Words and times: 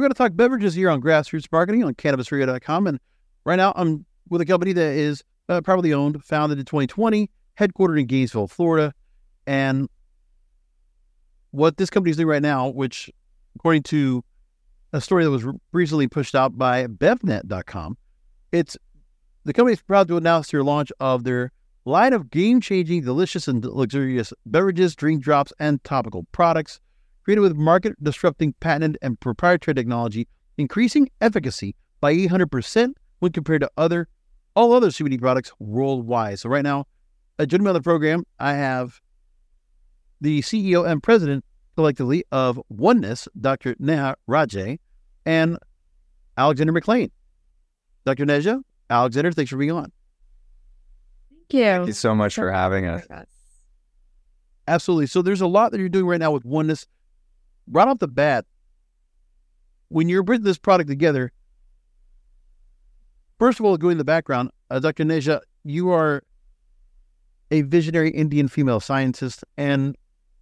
We're 0.00 0.04
going 0.04 0.12
to 0.12 0.18
talk 0.18 0.34
beverages 0.34 0.74
here 0.74 0.88
on 0.88 1.02
Grassroots 1.02 1.52
Marketing 1.52 1.84
on 1.84 1.92
CannabisRadio.com. 1.92 2.86
And 2.86 2.98
right 3.44 3.56
now, 3.56 3.74
I'm 3.76 4.06
with 4.30 4.40
a 4.40 4.46
company 4.46 4.72
that 4.72 4.92
is 4.94 5.22
uh, 5.50 5.60
privately 5.60 5.92
owned, 5.92 6.24
founded 6.24 6.58
in 6.58 6.64
2020, 6.64 7.28
headquartered 7.58 8.00
in 8.00 8.06
Gainesville, 8.06 8.48
Florida. 8.48 8.94
And 9.46 9.90
what 11.50 11.76
this 11.76 11.90
company 11.90 12.12
is 12.12 12.16
doing 12.16 12.28
right 12.28 12.40
now, 12.40 12.68
which, 12.68 13.10
according 13.56 13.82
to 13.82 14.24
a 14.94 15.02
story 15.02 15.22
that 15.22 15.30
was 15.30 15.44
recently 15.70 16.08
pushed 16.08 16.34
out 16.34 16.56
by 16.56 16.86
BevNet.com, 16.86 17.98
it's 18.52 18.78
the 19.44 19.52
company 19.52 19.74
is 19.74 19.82
proud 19.82 20.08
to 20.08 20.16
announce 20.16 20.50
their 20.50 20.64
launch 20.64 20.90
of 20.98 21.24
their 21.24 21.52
line 21.84 22.14
of 22.14 22.30
game-changing, 22.30 23.02
delicious, 23.02 23.48
and 23.48 23.62
luxurious 23.66 24.32
beverages, 24.46 24.96
drink 24.96 25.22
drops, 25.22 25.52
and 25.60 25.84
topical 25.84 26.24
products 26.32 26.80
created 27.24 27.40
with 27.40 27.56
market-disrupting 27.56 28.54
patented 28.60 28.98
and 29.02 29.18
proprietary 29.20 29.74
technology, 29.74 30.26
increasing 30.58 31.08
efficacy 31.20 31.74
by 32.00 32.14
800% 32.14 32.92
when 33.18 33.32
compared 33.32 33.60
to 33.60 33.70
other 33.76 34.08
all 34.54 34.72
other 34.72 34.88
CBD 34.88 35.20
products 35.20 35.52
worldwide. 35.58 36.38
So 36.38 36.48
right 36.48 36.64
now, 36.64 36.86
joining 37.38 37.64
me 37.64 37.68
on 37.68 37.74
the 37.74 37.82
program, 37.82 38.24
I 38.38 38.54
have 38.54 39.00
the 40.20 40.40
CEO 40.40 40.90
and 40.90 41.02
president 41.02 41.44
collectively 41.76 42.24
of 42.32 42.60
Oneness, 42.68 43.28
Dr. 43.40 43.76
Neha 43.78 44.16
Raje, 44.28 44.78
and 45.24 45.58
Alexander 46.36 46.72
McLain. 46.72 47.10
Dr. 48.04 48.26
Neha, 48.26 48.60
Alexander, 48.90 49.32
thanks 49.32 49.50
for 49.50 49.56
being 49.56 49.70
on. 49.70 49.92
Thank 51.30 51.52
you. 51.52 51.64
Thank 51.64 51.86
you 51.86 51.92
so 51.92 52.14
much 52.14 52.34
for 52.34 52.50
having 52.50 52.86
us. 52.86 53.06
Absolutely. 54.66 55.06
So 55.06 55.22
there's 55.22 55.40
a 55.40 55.46
lot 55.46 55.72
that 55.72 55.80
you're 55.80 55.88
doing 55.88 56.06
right 56.06 56.20
now 56.20 56.32
with 56.32 56.44
Oneness. 56.44 56.86
Right 57.68 57.88
off 57.88 57.98
the 57.98 58.08
bat, 58.08 58.46
when 59.88 60.08
you're 60.08 60.24
putting 60.24 60.42
this 60.42 60.58
product 60.58 60.88
together, 60.88 61.32
first 63.38 63.60
of 63.60 63.66
all, 63.66 63.76
going 63.76 63.92
in 63.92 63.98
the 63.98 64.04
background, 64.04 64.50
uh, 64.70 64.78
Dr. 64.78 65.04
Neha, 65.04 65.40
you 65.64 65.90
are 65.90 66.22
a 67.50 67.62
visionary 67.62 68.10
Indian 68.10 68.48
female 68.48 68.80
scientist 68.80 69.44
and 69.56 69.96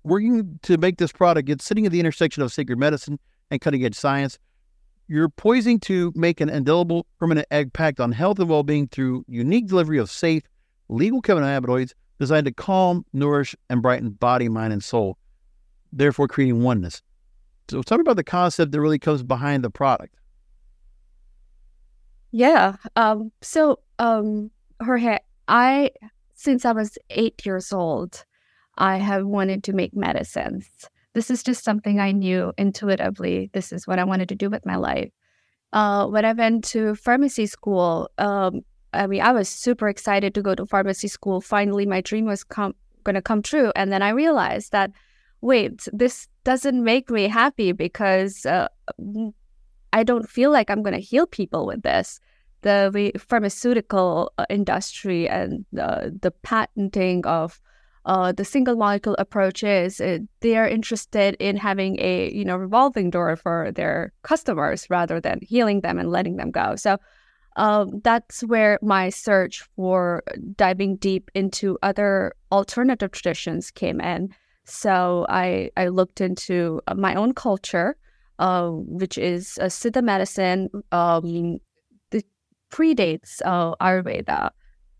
working 0.04 0.58
to 0.62 0.76
make 0.76 0.98
this 0.98 1.12
product. 1.12 1.48
It's 1.48 1.64
sitting 1.64 1.86
at 1.86 1.92
the 1.92 2.00
intersection 2.00 2.42
of 2.42 2.52
sacred 2.52 2.78
medicine 2.78 3.18
and 3.50 3.60
cutting 3.60 3.84
edge 3.84 3.94
science. 3.94 4.38
You're 5.08 5.30
poising 5.30 5.80
to 5.80 6.12
make 6.14 6.40
an 6.40 6.50
indelible 6.50 7.06
permanent 7.18 7.46
impact 7.50 7.98
on 7.98 8.12
health 8.12 8.38
and 8.38 8.48
well 8.48 8.62
being 8.62 8.88
through 8.88 9.24
unique 9.26 9.66
delivery 9.66 9.98
of 9.98 10.10
safe, 10.10 10.42
legal 10.88 11.22
cannabinoids 11.22 11.92
designed 12.18 12.44
to 12.44 12.52
calm, 12.52 13.06
nourish, 13.12 13.54
and 13.70 13.80
brighten 13.80 14.10
body, 14.10 14.48
mind, 14.48 14.72
and 14.72 14.84
soul, 14.84 15.16
therefore 15.92 16.28
creating 16.28 16.62
oneness. 16.62 17.00
So, 17.70 17.82
tell 17.82 17.98
me 17.98 18.02
about 18.02 18.16
the 18.16 18.24
concept 18.24 18.72
that 18.72 18.80
really 18.80 18.98
comes 18.98 19.22
behind 19.22 19.62
the 19.62 19.70
product. 19.70 20.14
Yeah. 22.30 22.76
Um, 22.96 23.32
so, 23.40 23.80
um, 23.98 24.50
Jorge, 24.82 25.18
I, 25.48 25.90
since 26.34 26.64
I 26.64 26.72
was 26.72 26.98
eight 27.10 27.44
years 27.44 27.72
old, 27.72 28.24
I 28.76 28.96
have 28.98 29.26
wanted 29.26 29.64
to 29.64 29.72
make 29.72 29.94
medicines. 29.96 30.68
This 31.14 31.30
is 31.30 31.42
just 31.42 31.64
something 31.64 31.98
I 31.98 32.12
knew 32.12 32.52
intuitively. 32.58 33.50
This 33.52 33.72
is 33.72 33.86
what 33.86 33.98
I 33.98 34.04
wanted 34.04 34.28
to 34.28 34.34
do 34.34 34.50
with 34.50 34.64
my 34.64 34.76
life. 34.76 35.10
Uh, 35.72 36.06
when 36.06 36.24
I 36.24 36.32
went 36.32 36.64
to 36.66 36.94
pharmacy 36.94 37.46
school, 37.46 38.10
um, 38.18 38.60
I 38.92 39.06
mean, 39.06 39.20
I 39.20 39.32
was 39.32 39.48
super 39.48 39.88
excited 39.88 40.34
to 40.34 40.42
go 40.42 40.54
to 40.54 40.64
pharmacy 40.64 41.08
school. 41.08 41.40
Finally, 41.40 41.86
my 41.86 42.00
dream 42.00 42.24
was 42.24 42.44
come 42.44 42.74
going 43.04 43.14
to 43.14 43.22
come 43.22 43.42
true. 43.42 43.72
And 43.74 43.90
then 43.92 44.02
I 44.02 44.10
realized 44.10 44.72
that, 44.72 44.92
wait, 45.40 45.86
this 45.92 46.28
doesn't 46.44 46.82
make 46.82 47.10
me 47.10 47.28
happy 47.28 47.72
because 47.72 48.46
uh, 48.46 48.68
I 49.92 50.02
don't 50.02 50.28
feel 50.28 50.50
like 50.50 50.70
I'm 50.70 50.82
going 50.82 50.94
to 50.94 51.00
heal 51.00 51.26
people 51.26 51.66
with 51.66 51.82
this. 51.82 52.20
The 52.62 53.12
pharmaceutical 53.18 54.32
uh, 54.36 54.46
industry 54.50 55.28
and 55.28 55.64
the, 55.72 56.16
the 56.20 56.32
patenting 56.42 57.24
of 57.24 57.60
uh, 58.04 58.32
the 58.32 58.44
single 58.44 58.74
molecule 58.74 59.14
approaches, 59.18 60.00
uh, 60.00 60.18
they 60.40 60.56
are 60.56 60.66
interested 60.66 61.36
in 61.38 61.56
having 61.56 62.00
a 62.00 62.32
you 62.32 62.44
know 62.44 62.56
revolving 62.56 63.10
door 63.10 63.36
for 63.36 63.70
their 63.72 64.12
customers 64.22 64.86
rather 64.88 65.20
than 65.20 65.40
healing 65.42 65.82
them 65.82 65.98
and 65.98 66.10
letting 66.10 66.36
them 66.36 66.50
go. 66.50 66.74
So 66.74 66.96
um, 67.56 68.00
that's 68.02 68.42
where 68.42 68.78
my 68.80 69.10
search 69.10 69.62
for 69.76 70.22
diving 70.56 70.96
deep 70.96 71.30
into 71.34 71.76
other 71.82 72.32
alternative 72.50 73.10
traditions 73.10 73.70
came 73.70 74.00
in. 74.00 74.34
So 74.68 75.26
I 75.28 75.70
I 75.76 75.88
looked 75.88 76.20
into 76.20 76.80
uh, 76.86 76.94
my 76.94 77.14
own 77.14 77.32
culture, 77.32 77.96
uh, 78.38 78.68
which 78.68 79.16
is 79.16 79.58
a 79.58 79.66
Siddha 79.66 80.02
medicine. 80.02 80.68
Um, 80.92 81.58
that 82.10 82.24
predates 82.70 83.40
uh, 83.44 83.74
Ayurveda. 83.80 84.50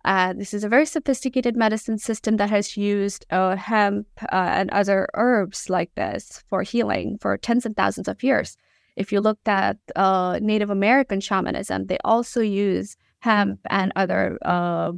Uh, 0.05 0.33
this 0.33 0.55
is 0.55 0.65
a 0.65 0.69
very 0.69 0.87
sophisticated 0.87 1.55
medicine 1.55 1.99
system 1.99 2.39
that 2.39 2.49
has 2.49 2.77
used 2.77 3.27
uh, 3.31 3.57
hemp 3.57 4.07
uh, 4.33 4.51
and 4.59 4.71
other 4.71 5.07
herbs 5.15 5.69
like 5.69 5.95
this 5.97 6.43
for 6.49 6.63
healing 6.63 7.19
for 7.21 7.37
tens 7.37 7.67
of 7.67 7.75
thousands 7.77 8.09
of 8.09 8.23
years. 8.23 8.57
If 8.97 9.13
you 9.13 9.21
looked 9.21 9.49
at 9.49 9.77
uh, 9.97 10.39
Native 10.41 10.71
American 10.71 11.21
shamanism, 11.21 11.87
they 11.87 11.99
also 12.05 12.41
use 12.41 12.97
hemp 13.21 13.61
and 13.69 13.93
other 13.97 14.39
uh, 14.43 14.93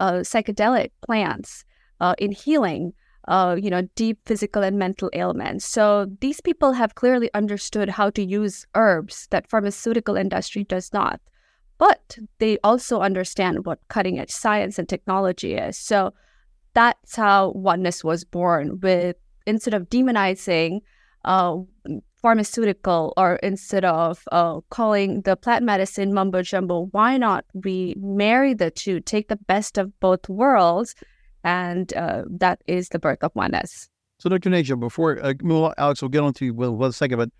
uh, 0.00 0.20
psychedelic 0.24 0.90
plants 1.00 1.64
in 2.18 2.32
healing. 2.32 2.92
You 3.60 3.70
know, 3.70 3.82
deep 3.96 4.18
physical 4.26 4.62
and 4.62 4.78
mental 4.78 5.10
ailments. 5.12 5.66
So 5.66 6.06
these 6.20 6.40
people 6.40 6.72
have 6.72 6.94
clearly 6.94 7.28
understood 7.34 7.88
how 7.88 8.10
to 8.10 8.22
use 8.22 8.66
herbs 8.74 9.26
that 9.30 9.48
pharmaceutical 9.48 10.16
industry 10.16 10.64
does 10.64 10.92
not 10.92 11.20
but 11.78 12.18
they 12.38 12.58
also 12.64 13.00
understand 13.00 13.66
what 13.66 13.78
cutting 13.88 14.18
edge 14.18 14.30
science 14.30 14.78
and 14.78 14.88
technology 14.88 15.54
is. 15.54 15.76
So 15.76 16.14
that's 16.74 17.16
how 17.16 17.52
oneness 17.52 18.02
was 18.02 18.24
born. 18.24 18.80
With 18.80 19.16
instead 19.46 19.74
of 19.74 19.88
demonizing 19.88 20.80
uh, 21.24 21.56
pharmaceutical, 22.20 23.12
or 23.16 23.36
instead 23.36 23.84
of 23.84 24.22
uh, 24.32 24.60
calling 24.70 25.22
the 25.22 25.36
plant 25.36 25.64
medicine 25.64 26.14
mumbo 26.14 26.42
jumbo, 26.42 26.88
why 26.92 27.16
not 27.16 27.44
we 27.52 27.94
marry 27.98 28.54
the 28.54 28.70
two, 28.70 29.00
take 29.00 29.28
the 29.28 29.36
best 29.36 29.76
of 29.78 29.98
both 30.00 30.28
worlds, 30.28 30.94
and 31.46 31.94
uh, 31.94 32.24
that 32.28 32.60
is 32.66 32.88
the 32.88 32.98
birth 32.98 33.22
of 33.22 33.30
oneness. 33.36 33.88
So, 34.18 34.28
Dr. 34.28 34.50
Neha, 34.50 34.76
before 34.76 35.24
uh, 35.24 35.32
Alex 35.78 36.02
will 36.02 36.08
get 36.08 36.22
on 36.22 36.34
to 36.34 36.44
you 36.44 36.84
a 36.84 36.92
second, 36.92 37.18
but 37.18 37.30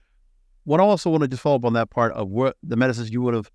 what 0.64 0.80
I 0.80 0.84
also 0.84 1.10
want 1.10 1.22
to 1.22 1.28
just 1.28 1.42
follow 1.42 1.56
up 1.56 1.64
on 1.64 1.72
that 1.72 1.90
part 1.90 2.12
of 2.12 2.28
what 2.28 2.56
the 2.62 2.76
medicines 2.76 3.10
you 3.10 3.20
would 3.22 3.34
have 3.34 3.50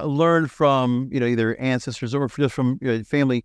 learned 0.00 0.50
from 0.50 1.08
you 1.12 1.20
know 1.20 1.26
either 1.26 1.54
ancestors 1.56 2.14
or 2.14 2.26
just 2.28 2.54
from 2.54 2.78
you 2.80 2.88
know, 2.88 3.04
family 3.04 3.44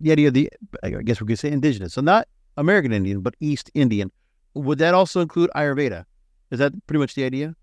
the 0.00 0.12
idea 0.12 0.28
of 0.28 0.34
the 0.34 0.50
I 0.82 0.90
guess 0.90 1.20
we 1.20 1.26
could 1.26 1.38
say 1.38 1.50
indigenous, 1.50 1.94
so 1.94 2.00
not 2.00 2.26
American 2.56 2.92
Indian, 2.92 3.20
but 3.20 3.34
East 3.40 3.70
Indian. 3.74 4.10
Would 4.54 4.78
that 4.78 4.94
also 4.94 5.20
include 5.20 5.50
Ayurveda? 5.54 6.04
Is 6.50 6.58
that 6.58 6.72
pretty 6.86 6.98
much 6.98 7.14
the 7.14 7.24
idea? 7.24 7.54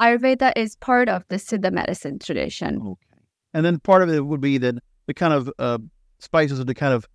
Ayurveda 0.00 0.52
is 0.56 0.76
part 0.76 1.10
of 1.10 1.24
the 1.28 1.36
Siddha 1.36 1.70
medicine 1.70 2.18
tradition. 2.18 2.80
Okay, 2.80 3.22
and 3.52 3.66
then 3.66 3.78
part 3.80 4.02
of 4.02 4.08
it 4.08 4.24
would 4.24 4.40
be 4.40 4.56
that 4.58 4.76
the 5.06 5.14
kind 5.14 5.34
of 5.34 5.50
uh, 5.58 5.78
spices 6.22 6.60
or 6.60 6.64
the 6.64 6.74
kind 6.74 6.94
of 6.94 7.06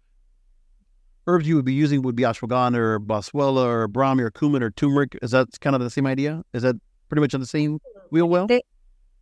herbs 1.25 1.47
you 1.47 1.55
would 1.55 1.65
be 1.65 1.73
using 1.73 2.01
would 2.01 2.15
be 2.15 2.23
ashwagandha 2.23 2.77
or 2.77 2.99
boswellia 2.99 3.65
or 3.65 3.87
brahmi 3.87 4.21
or 4.21 4.31
cumin 4.31 4.63
or 4.63 4.71
turmeric. 4.71 5.17
Is 5.21 5.31
that 5.31 5.47
kind 5.59 5.75
of 5.75 5.81
the 5.81 5.89
same 5.89 6.07
idea? 6.07 6.43
Is 6.53 6.63
that 6.63 6.75
pretty 7.09 7.21
much 7.21 7.33
on 7.33 7.39
the 7.39 7.47
same 7.47 7.79
wheel 8.11 8.29
well? 8.29 8.47
They, 8.47 8.61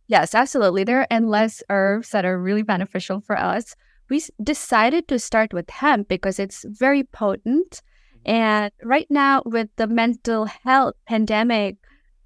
Yes, 0.08 0.34
absolutely. 0.34 0.84
There 0.84 1.00
are 1.00 1.06
endless 1.10 1.62
herbs 1.68 2.10
that 2.10 2.24
are 2.24 2.40
really 2.40 2.62
beneficial 2.62 3.20
for 3.20 3.36
us. 3.36 3.74
We 4.08 4.22
decided 4.42 5.08
to 5.08 5.18
start 5.18 5.52
with 5.52 5.68
hemp 5.68 6.08
because 6.08 6.38
it's 6.38 6.64
very 6.68 7.02
potent. 7.02 7.82
Mm-hmm. 8.24 8.30
And 8.30 8.72
right 8.84 9.08
now, 9.10 9.42
with 9.44 9.68
the 9.76 9.88
mental 9.88 10.44
health 10.44 10.94
pandemic 11.08 11.76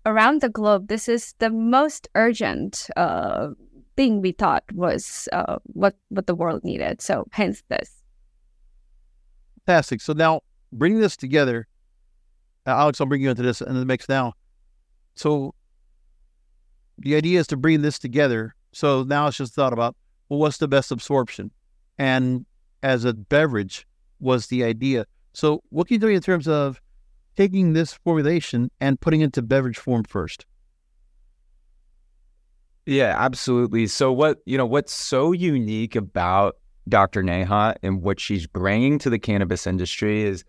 around 0.04 0.42
the 0.42 0.50
globe, 0.50 0.88
this 0.88 1.08
is 1.08 1.34
the 1.38 1.48
most 1.48 2.08
urgent 2.14 2.88
uh, 2.96 3.48
thing 3.96 4.20
we 4.20 4.32
thought 4.32 4.64
was 4.72 5.28
uh, 5.32 5.56
what, 5.64 5.96
what 6.08 6.26
the 6.26 6.34
world 6.34 6.64
needed. 6.64 7.00
So, 7.00 7.26
hence 7.32 7.62
this. 7.68 8.02
Fantastic. 9.66 10.00
So, 10.00 10.12
now 10.12 10.42
bringing 10.72 11.00
this 11.00 11.16
together, 11.16 11.66
uh, 12.66 12.70
Alex, 12.70 13.00
I'll 13.00 13.06
bring 13.06 13.22
you 13.22 13.30
into 13.30 13.42
this 13.42 13.60
in 13.60 13.74
the 13.74 13.84
mix 13.84 14.08
now. 14.08 14.34
so 15.14 15.54
the 17.00 17.16
idea 17.16 17.40
is 17.40 17.46
to 17.48 17.56
bring 17.56 17.82
this 17.82 17.98
together. 17.98 18.54
So 18.72 19.02
now 19.02 19.26
it's 19.26 19.38
just 19.38 19.54
thought 19.54 19.72
about 19.72 19.96
well, 20.28 20.38
what's 20.38 20.58
the 20.58 20.68
best 20.68 20.92
absorption? 20.92 21.50
And 21.98 22.46
as 22.82 23.04
a 23.04 23.12
beverage 23.12 23.86
was 24.20 24.46
the 24.46 24.64
idea. 24.64 25.06
So 25.32 25.62
what 25.70 25.88
can 25.88 25.94
you 25.94 25.98
do 25.98 26.08
in 26.08 26.20
terms 26.20 26.46
of 26.46 26.80
taking 27.36 27.72
this 27.72 27.92
formulation 27.92 28.70
and 28.80 29.00
putting 29.00 29.22
it 29.22 29.24
into 29.24 29.42
beverage 29.42 29.78
form 29.78 30.04
first? 30.04 30.46
Yeah, 32.86 33.14
absolutely. 33.16 33.86
So 33.86 34.12
what, 34.12 34.38
you 34.46 34.56
know, 34.56 34.66
what's 34.66 34.92
so 34.92 35.32
unique 35.32 35.94
about 35.96 36.56
Dr. 36.88 37.22
Neha 37.22 37.76
and 37.82 38.02
what 38.02 38.18
she's 38.18 38.46
bringing 38.46 38.98
to 38.98 39.10
the 39.10 39.18
cannabis 39.18 39.66
industry 39.66 40.22
is 40.22 40.44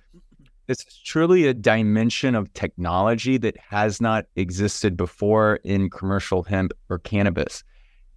it's 0.67 1.01
truly 1.03 1.47
a 1.47 1.53
dimension 1.53 2.33
of 2.33 2.51
technology 2.53 3.37
that 3.37 3.57
has 3.57 3.99
not 3.99 4.25
existed 4.35 4.95
before 4.95 5.57
in 5.63 5.89
commercial 5.89 6.43
hemp 6.43 6.71
or 6.89 6.99
cannabis. 6.99 7.63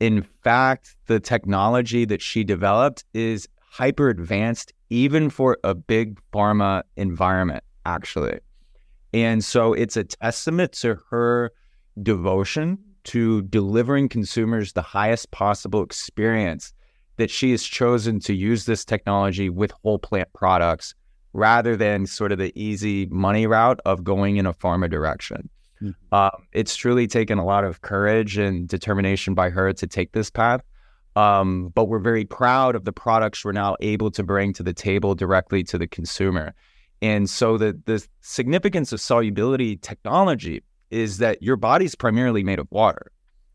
In 0.01 0.23
fact, 0.43 0.97
the 1.07 1.19
technology 1.19 2.05
that 2.05 2.23
she 2.23 2.45
developed 2.45 3.05
is 3.13 3.49
hyper 3.59 4.09
advanced, 4.09 4.73
even 4.91 5.31
for 5.31 5.59
a 5.65 5.75
big 5.75 6.21
pharma 6.33 6.83
environment, 6.97 7.65
actually. 7.87 8.39
And 9.13 9.45
so 9.45 9.73
it's 9.73 9.97
a 9.97 10.05
testament 10.05 10.73
to 10.75 10.97
her 11.11 11.51
devotion 12.03 12.79
to 13.05 13.43
delivering 13.43 14.09
consumers 14.09 14.73
the 14.73 14.83
highest 14.83 15.31
possible 15.31 15.83
experience 15.83 16.73
that 17.17 17.31
she 17.31 17.51
has 17.53 17.63
chosen 17.63 18.19
to 18.21 18.35
use 18.35 18.67
this 18.67 18.85
technology 18.85 19.49
with 19.49 19.73
whole 19.83 19.99
plant 19.99 20.29
products 20.33 20.95
rather 21.33 21.77
than 21.77 22.07
sort 22.07 22.33
of 22.33 22.39
the 22.39 22.53
easy 22.61 23.07
money 23.07 23.47
route 23.47 23.81
of 23.85 24.05
going 24.05 24.37
in 24.37 24.47
a 24.47 24.55
pharma 24.55 24.91
direction. 24.91 25.49
Mm-hmm. 25.83 26.15
Um, 26.15 26.47
it's 26.53 26.77
truly 26.77 27.07
taken 27.07 27.39
a 27.39 27.45
lot 27.45 27.65
of 27.65 27.83
courage 27.83 28.39
and 28.39 28.69
determination 28.69 29.35
by 29.35 29.51
her 29.51 29.73
to 29.73 29.87
take 29.87 30.13
this 30.13 30.31
path. 30.31 30.63
Um, 31.17 31.71
but 31.75 31.85
we're 31.85 32.01
very 32.01 32.25
proud 32.25 32.75
of 32.75 32.85
the 32.85 32.93
products 32.93 33.45
we're 33.45 33.53
now 33.53 33.77
able 33.81 34.11
to 34.13 34.23
bring 34.23 34.53
to 34.55 34.63
the 34.63 34.73
table 34.73 35.15
directly 35.15 35.63
to 35.65 35.79
the 35.79 35.87
consumer. 35.87 36.55
And 37.03 37.29
so 37.29 37.59
the 37.59 37.79
the 37.85 38.05
significance 38.21 38.93
of 38.93 39.01
solubility 39.01 39.77
technology 39.77 40.63
is 40.91 41.19
that 41.19 41.43
your 41.43 41.57
body's 41.57 41.95
primarily 41.95 42.43
made 42.43 42.59
of 42.59 42.69
water. 42.71 43.11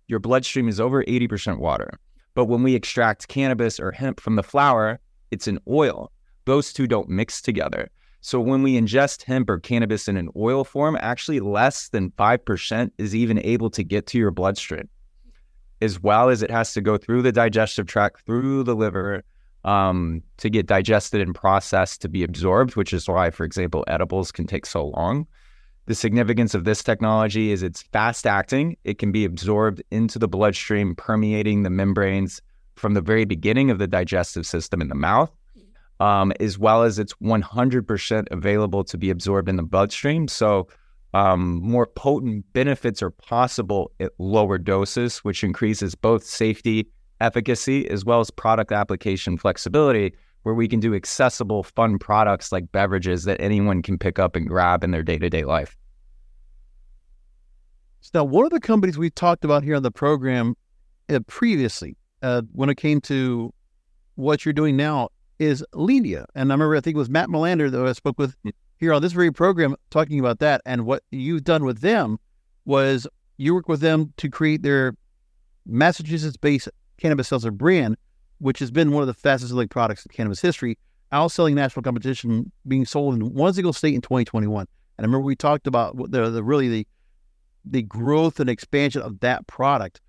Your 0.08 0.20
bloodstream 0.20 0.68
is 0.68 0.80
over 0.80 1.04
80% 1.04 1.60
water. 1.60 2.00
But 2.34 2.46
when 2.46 2.64
we 2.64 2.76
extract 2.76 3.28
cannabis 3.28 3.80
or 3.80 3.92
hemp 3.92 4.20
from 4.20 4.36
the 4.36 4.44
flower, 4.44 5.00
it's 5.32 5.48
an 5.48 5.60
oil. 5.68 6.12
Those 6.46 6.74
two 6.74 6.88
don't 6.88 7.10
mix 7.10 7.42
together. 7.42 7.90
So 8.22 8.40
when 8.40 8.64
we 8.64 8.80
ingest 8.80 9.24
hemp 9.24 9.50
or 9.50 9.60
cannabis 9.60 10.08
in 10.08 10.18
an 10.18 10.30
oil 10.36 10.64
form, 10.64 10.98
actually 11.00 11.40
less 11.40 11.90
than 11.90 12.12
5% 12.12 12.92
is 12.98 13.16
even 13.16 13.40
able 13.40 13.70
to 13.70 13.84
get 13.84 14.08
to 14.08 14.18
your 14.18 14.32
bloodstream, 14.32 14.90
as 15.82 16.02
well 16.02 16.30
as 16.30 16.42
it 16.44 16.52
has 16.52 16.74
to 16.74 16.82
go 16.82 16.98
through 16.98 17.22
the 17.22 17.32
digestive 17.32 17.88
tract, 17.88 18.26
through 18.26 18.64
the 18.64 18.76
liver 18.76 19.24
um, 19.64 20.22
to 20.38 20.50
get 20.50 20.66
digested 20.66 21.22
and 21.22 21.34
processed 21.34 22.02
to 22.02 22.10
be 22.10 22.24
absorbed, 22.24 22.76
which 22.76 22.94
is 22.94 23.08
why, 23.08 23.30
for 23.30 23.46
example, 23.46 23.86
edibles 23.88 24.32
can 24.32 24.48
take 24.48 24.66
so 24.66 24.88
long. 24.88 25.28
The 25.90 25.96
significance 25.96 26.54
of 26.56 26.64
this 26.64 26.82
technology 26.82 27.52
is 27.52 27.62
it's 27.62 27.82
fast 27.82 28.26
acting. 28.26 28.78
It 28.86 28.98
can 29.00 29.12
be 29.12 29.26
absorbed 29.26 29.84
into 29.92 30.18
the 30.18 30.28
bloodstream, 30.28 30.96
permeating 30.96 31.64
the 31.64 31.70
membranes 31.70 32.42
from 32.76 32.94
the 32.94 33.02
very 33.02 33.26
beginning 33.26 33.70
of 33.70 33.80
the 33.80 33.88
digestive 33.88 34.46
system 34.46 34.82
in 34.82 34.88
the 34.88 34.96
mouth 34.96 35.32
um, 36.00 36.32
as 36.40 36.58
well 36.58 36.84
as 36.84 37.00
it's 37.00 37.14
100% 37.16 38.28
available 38.32 38.84
to 38.84 38.98
be 38.98 39.10
absorbed 39.10 39.50
in 39.50 39.58
the 39.58 39.64
bloodstream. 39.64 40.28
So, 40.28 40.68
um, 41.14 41.60
more 41.64 41.88
potent 41.88 42.46
benefits 42.54 43.02
are 43.02 43.10
possible 43.10 43.92
at 44.00 44.12
lower 44.20 44.60
doses, 44.60 45.18
which 45.20 45.44
increases 45.44 45.96
both 45.96 46.24
safety, 46.24 46.88
efficacy, 47.20 47.90
as 47.90 48.06
well 48.06 48.20
as 48.20 48.30
product 48.30 48.72
application 48.72 49.36
flexibility, 49.36 50.14
where 50.44 50.56
we 50.56 50.68
can 50.68 50.80
do 50.80 50.96
accessible, 50.96 51.64
fun 51.64 52.00
products 52.00 52.52
like 52.52 52.72
beverages 52.72 53.24
that 53.26 53.40
anyone 53.42 53.82
can 53.82 53.98
pick 53.98 54.20
up 54.20 54.36
and 54.36 54.48
grab 54.48 54.84
in 54.84 54.92
their 54.92 55.04
day 55.04 55.18
to 55.18 55.30
day 55.30 55.44
life. 55.44 55.76
So, 58.02 58.12
Now, 58.20 58.24
one 58.24 58.46
of 58.46 58.52
the 58.52 58.60
companies 58.60 58.98
we 58.98 59.10
talked 59.10 59.44
about 59.44 59.64
here 59.64 59.76
on 59.76 59.84
the 59.84 59.92
program 59.92 60.56
uh, 61.10 61.20
previously, 61.28 61.98
uh, 62.22 62.44
when 62.54 62.70
it 62.70 62.76
came 62.76 63.02
to 63.02 63.54
what 64.16 64.46
you're 64.46 64.54
doing 64.54 64.78
now, 64.78 65.10
is 65.40 65.64
Levia. 65.74 66.26
And 66.36 66.52
I 66.52 66.54
remember, 66.54 66.76
I 66.76 66.82
think 66.82 66.96
it 66.96 67.00
was 67.00 67.10
Matt 67.10 67.30
Melander 67.30 67.72
that 67.72 67.86
I 67.86 67.94
spoke 67.94 68.20
with 68.20 68.36
mm. 68.44 68.52
here 68.78 68.94
on 68.94 69.02
this 69.02 69.14
very 69.14 69.32
program 69.32 69.76
talking 69.90 70.20
about 70.20 70.40
that. 70.40 70.62
And 70.66 70.86
what 70.86 71.04
you've 71.12 71.44
done 71.44 71.64
with 71.64 71.82
them 71.82 72.20
was 72.66 73.08
you 73.38 73.54
work 73.54 73.68
with 73.68 73.80
them 73.80 74.14
to 74.18 74.30
create 74.30 74.64
their 74.64 74.96
Massachusetts 75.66 76.38
based 76.38 76.70
cannabis 76.98 77.28
seltzer 77.28 77.52
brand, 77.52 77.96
which 78.40 78.60
has 78.60 78.72
been 78.72 78.92
one 78.92 79.02
of 79.02 79.08
the 79.08 79.14
fastest 79.14 79.52
selling 79.52 79.68
products 79.68 80.06
in 80.06 80.12
cannabis 80.14 80.42
history, 80.42 80.78
outselling 81.14 81.54
national 81.54 81.84
competition, 81.84 82.52
being 82.68 82.86
sold 82.86 83.16
in 83.16 83.34
one 83.34 83.54
single 83.54 83.74
state 83.74 83.94
in 83.94 84.02
2021. 84.02 84.62
And 84.62 84.68
I 84.98 85.02
remember 85.08 85.26
we 85.26 85.36
talked 85.36 85.68
about 85.68 85.96
the, 86.12 86.30
the 86.30 86.44
really 86.44 86.68
the 86.68 86.88
the 87.66 87.82
growth 87.84 88.40
and 88.40 88.50
expansion 88.50 89.02
of 89.02 89.20
that 89.20 89.46
product. 89.48 90.02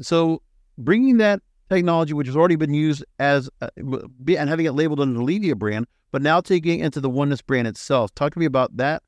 So 0.00 0.42
bringing 0.76 1.18
that 1.18 1.40
technology 1.68 2.12
which 2.12 2.26
has 2.26 2.36
already 2.36 2.56
been 2.56 2.74
used 2.74 3.04
as 3.18 3.48
uh, 3.60 3.68
and 3.76 4.50
having 4.50 4.66
it 4.66 4.72
labeled 4.72 5.00
under 5.00 5.18
the 5.18 5.24
Levia 5.24 5.56
brand, 5.56 5.86
but 6.10 6.20
now 6.20 6.40
taking 6.40 6.80
it 6.80 6.84
into 6.84 7.00
the 7.00 7.08
Oneness 7.08 7.42
brand 7.42 7.68
itself. 7.68 8.14
Talk 8.14 8.32
to 8.34 8.38
me 8.38 8.44
about 8.44 8.76
that, 8.76 9.02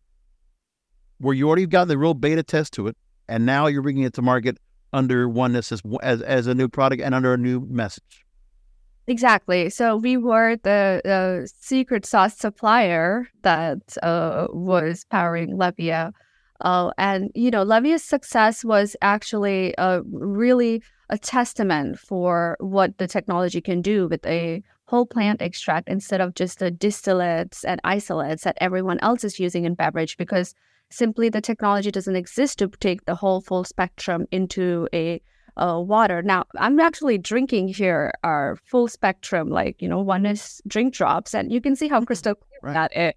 where 1.18 1.34
you 1.34 1.46
already 1.48 1.66
got 1.66 1.88
the 1.88 1.98
real 1.98 2.14
beta 2.14 2.42
test 2.42 2.72
to 2.74 2.86
it, 2.86 2.96
and 3.28 3.44
now 3.44 3.66
you're 3.66 3.82
bringing 3.82 4.04
it 4.04 4.14
to 4.14 4.22
market 4.22 4.58
under 4.92 5.28
Oneness 5.28 5.72
as 5.72 5.82
as, 6.02 6.22
as 6.22 6.46
a 6.46 6.54
new 6.54 6.68
product 6.68 7.02
and 7.02 7.14
under 7.14 7.34
a 7.34 7.38
new 7.38 7.60
message. 7.68 8.24
Exactly. 9.06 9.68
So 9.70 9.96
we 9.96 10.16
were 10.16 10.56
the, 10.56 11.00
the 11.04 11.50
secret 11.60 12.06
sauce 12.06 12.36
supplier 12.36 13.28
that 13.42 13.96
uh, 14.02 14.46
was 14.50 15.04
powering 15.10 15.56
Levia. 15.56 16.12
Uh, 16.60 16.92
and, 16.98 17.30
you 17.34 17.50
know, 17.50 17.64
Levia's 17.64 18.04
success 18.04 18.64
was 18.64 18.94
actually 19.02 19.74
a, 19.76 20.02
really 20.04 20.82
a 21.10 21.18
testament 21.18 21.98
for 21.98 22.56
what 22.60 22.96
the 22.98 23.08
technology 23.08 23.60
can 23.60 23.82
do 23.82 24.06
with 24.06 24.24
a 24.24 24.62
whole 24.84 25.06
plant 25.06 25.42
extract 25.42 25.88
instead 25.88 26.20
of 26.20 26.34
just 26.34 26.60
the 26.60 26.70
distillates 26.70 27.64
and 27.66 27.80
isolates 27.82 28.44
that 28.44 28.56
everyone 28.60 29.00
else 29.00 29.24
is 29.24 29.40
using 29.40 29.64
in 29.64 29.74
beverage 29.74 30.16
because 30.16 30.54
simply 30.90 31.28
the 31.28 31.40
technology 31.40 31.90
doesn't 31.90 32.16
exist 32.16 32.58
to 32.58 32.68
take 32.68 33.04
the 33.06 33.16
whole 33.16 33.40
full 33.40 33.64
spectrum 33.64 34.26
into 34.30 34.86
a 34.92 35.20
uh, 35.56 35.80
water. 35.84 36.22
Now, 36.22 36.44
I'm 36.56 36.80
actually 36.80 37.18
drinking 37.18 37.68
here 37.68 38.12
our 38.24 38.56
full 38.64 38.88
spectrum, 38.88 39.48
like, 39.48 39.80
you 39.80 39.88
know, 39.88 40.00
Oneness 40.00 40.60
drink 40.66 40.94
drops, 40.94 41.34
and 41.34 41.52
you 41.52 41.60
can 41.60 41.76
see 41.76 41.88
how 41.88 41.98
mm-hmm. 41.98 42.06
crystal 42.06 42.34
clear 42.34 42.58
right. 42.62 42.74
that 42.74 42.96
is. 42.96 43.14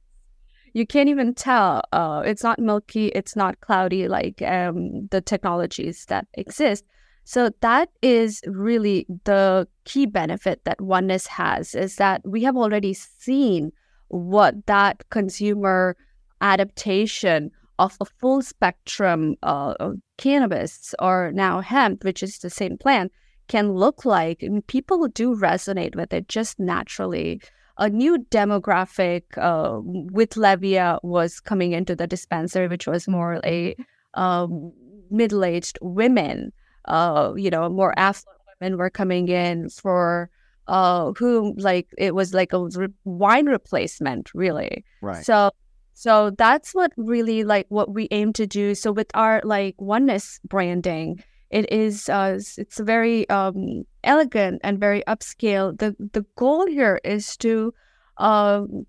You 0.74 0.86
can't 0.86 1.08
even 1.08 1.34
tell. 1.34 1.84
Uh, 1.94 2.22
it's 2.26 2.44
not 2.44 2.60
milky, 2.60 3.08
it's 3.10 3.36
not 3.36 3.62
cloudy 3.62 4.10
like 4.10 4.42
um, 4.42 5.08
the 5.08 5.22
technologies 5.22 6.06
that 6.08 6.28
exist. 6.34 6.84
So 7.24 7.50
that 7.62 7.90
is 8.02 8.42
really 8.46 9.08
the 9.24 9.68
key 9.86 10.06
benefit 10.06 10.64
that 10.66 10.82
oneness 10.82 11.26
has 11.28 11.74
is 11.74 11.96
that 11.96 12.22
we 12.26 12.44
have 12.44 12.58
already 12.58 12.94
seen 12.94 13.72
what 14.10 14.66
that 14.68 15.10
consumer 15.10 15.96
adaptation 16.42 17.52
of 17.80 17.98
a 18.00 18.06
full 18.06 18.42
spectrum 18.42 19.36
uh, 19.44 19.74
cannabis 20.18 20.94
or 21.00 21.32
now 21.34 21.62
hemp, 21.62 22.04
which 22.04 22.24
is 22.24 22.40
the 22.40 22.50
same 22.50 22.78
plant, 22.78 23.12
can 23.48 23.74
look 23.74 24.06
like. 24.06 24.42
And 24.42 24.66
people 24.66 25.08
do 25.08 25.36
resonate 25.36 25.96
with 25.96 26.14
it 26.14 26.28
just 26.28 26.60
naturally. 26.60 27.42
A 27.78 27.90
new 27.90 28.20
demographic 28.32 29.24
uh, 29.38 29.82
with 29.84 30.32
Levia 30.32 31.00
was 31.04 31.40
coming 31.40 31.74
into 31.74 31.96
the 31.96 32.08
dispensary, 32.08 32.68
which 32.68 32.88
was 32.88 33.08
more 33.08 33.42
a 33.44 33.76
um, 34.14 34.72
middle 35.12 35.44
aged 35.44 35.78
women 35.82 36.54
uh, 36.88 37.34
you 37.36 37.50
know, 37.50 37.70
more 37.70 37.94
affluent 37.98 38.40
women 38.60 38.78
were 38.78 38.90
coming 38.90 39.28
in 39.28 39.70
for 39.70 40.30
uh, 40.68 41.12
whom 41.18 41.56
like 41.58 41.88
it 41.98 42.16
was 42.16 42.34
like 42.34 42.54
a 42.54 42.66
re- 42.66 42.88
wine 43.04 43.48
replacement, 43.48 44.34
really. 44.34 44.86
Right. 45.02 45.26
So, 45.26 45.52
so 45.96 46.30
that's 46.32 46.76
what 46.76 46.92
really 46.98 47.46
like 47.46 47.68
what 47.70 47.90
we 47.90 48.10
aim 48.12 48.34
to 48.34 48.46
do. 48.46 48.76
So 48.76 48.92
with 48.92 49.08
our 49.14 49.42
like 49.46 49.76
oneness 49.80 50.42
branding, 50.44 51.24
it 51.50 51.72
is 51.72 52.10
uh, 52.10 52.38
it's 52.58 52.80
very 52.80 53.28
um, 53.30 53.86
elegant 54.04 54.60
and 54.62 54.78
very 54.78 55.04
upscale. 55.08 55.78
The 55.80 55.96
the 56.12 56.26
goal 56.36 56.68
here 56.68 57.00
is 57.06 57.38
to 57.38 57.74
um, 58.18 58.86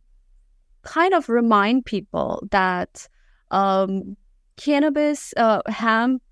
kind 0.83 1.15
of 1.15 1.29
remind 1.29 1.85
people 1.85 2.45
that 2.51 3.09
um, 3.53 4.17
cannabis, 4.57 5.33
uh, 5.37 5.63
hemp, 5.69 6.23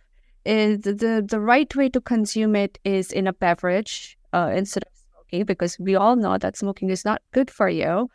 is 0.45 0.81
the 0.81 1.25
the 1.25 1.41
right 1.41 1.73
way 1.77 1.89
to 1.91 2.01
consume 2.01 2.57
it 2.57 2.81
is 2.83 3.13
in 3.13 3.29
a 3.29 3.33
beverage 3.33 4.19
uh, 4.33 4.51
instead 4.53 4.83
of 4.83 4.91
smoking 4.93 5.45
because 5.45 5.79
we 5.79 5.95
all 5.95 6.17
know 6.17 6.37
that 6.37 6.57
smoking 6.57 6.91
is 6.91 7.05
not 7.05 7.23
good 7.33 7.49
for 7.49 7.69
you. 7.69 8.11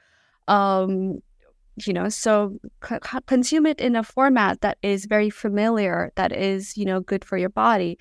Um, 0.50 1.22
you 1.88 1.94
know, 1.94 2.10
so 2.10 2.60
c- 2.88 2.98
consume 3.26 3.66
it 3.66 3.80
in 3.80 3.96
a 3.96 4.04
format 4.04 4.62
that 4.62 4.78
is 4.82 5.06
very 5.06 5.30
familiar, 5.30 6.12
that 6.16 6.32
is, 6.32 6.78
you 6.78 6.86
know, 6.86 7.00
good 7.00 7.26
for 7.26 7.38
your 7.38 7.50
body. 7.50 7.98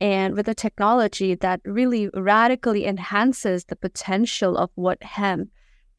And 0.00 0.34
with 0.34 0.48
a 0.48 0.54
technology 0.54 1.34
that 1.36 1.60
really 1.64 2.08
radically 2.14 2.86
enhances 2.86 3.64
the 3.64 3.76
potential 3.76 4.56
of 4.56 4.70
what 4.74 5.02
hemp 5.02 5.50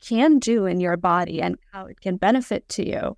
can 0.01 0.39
do 0.39 0.65
in 0.65 0.81
your 0.81 0.97
body 0.97 1.41
and 1.41 1.57
how 1.71 1.85
it 1.85 2.01
can 2.01 2.17
benefit 2.17 2.67
to 2.69 2.87
you 2.87 3.15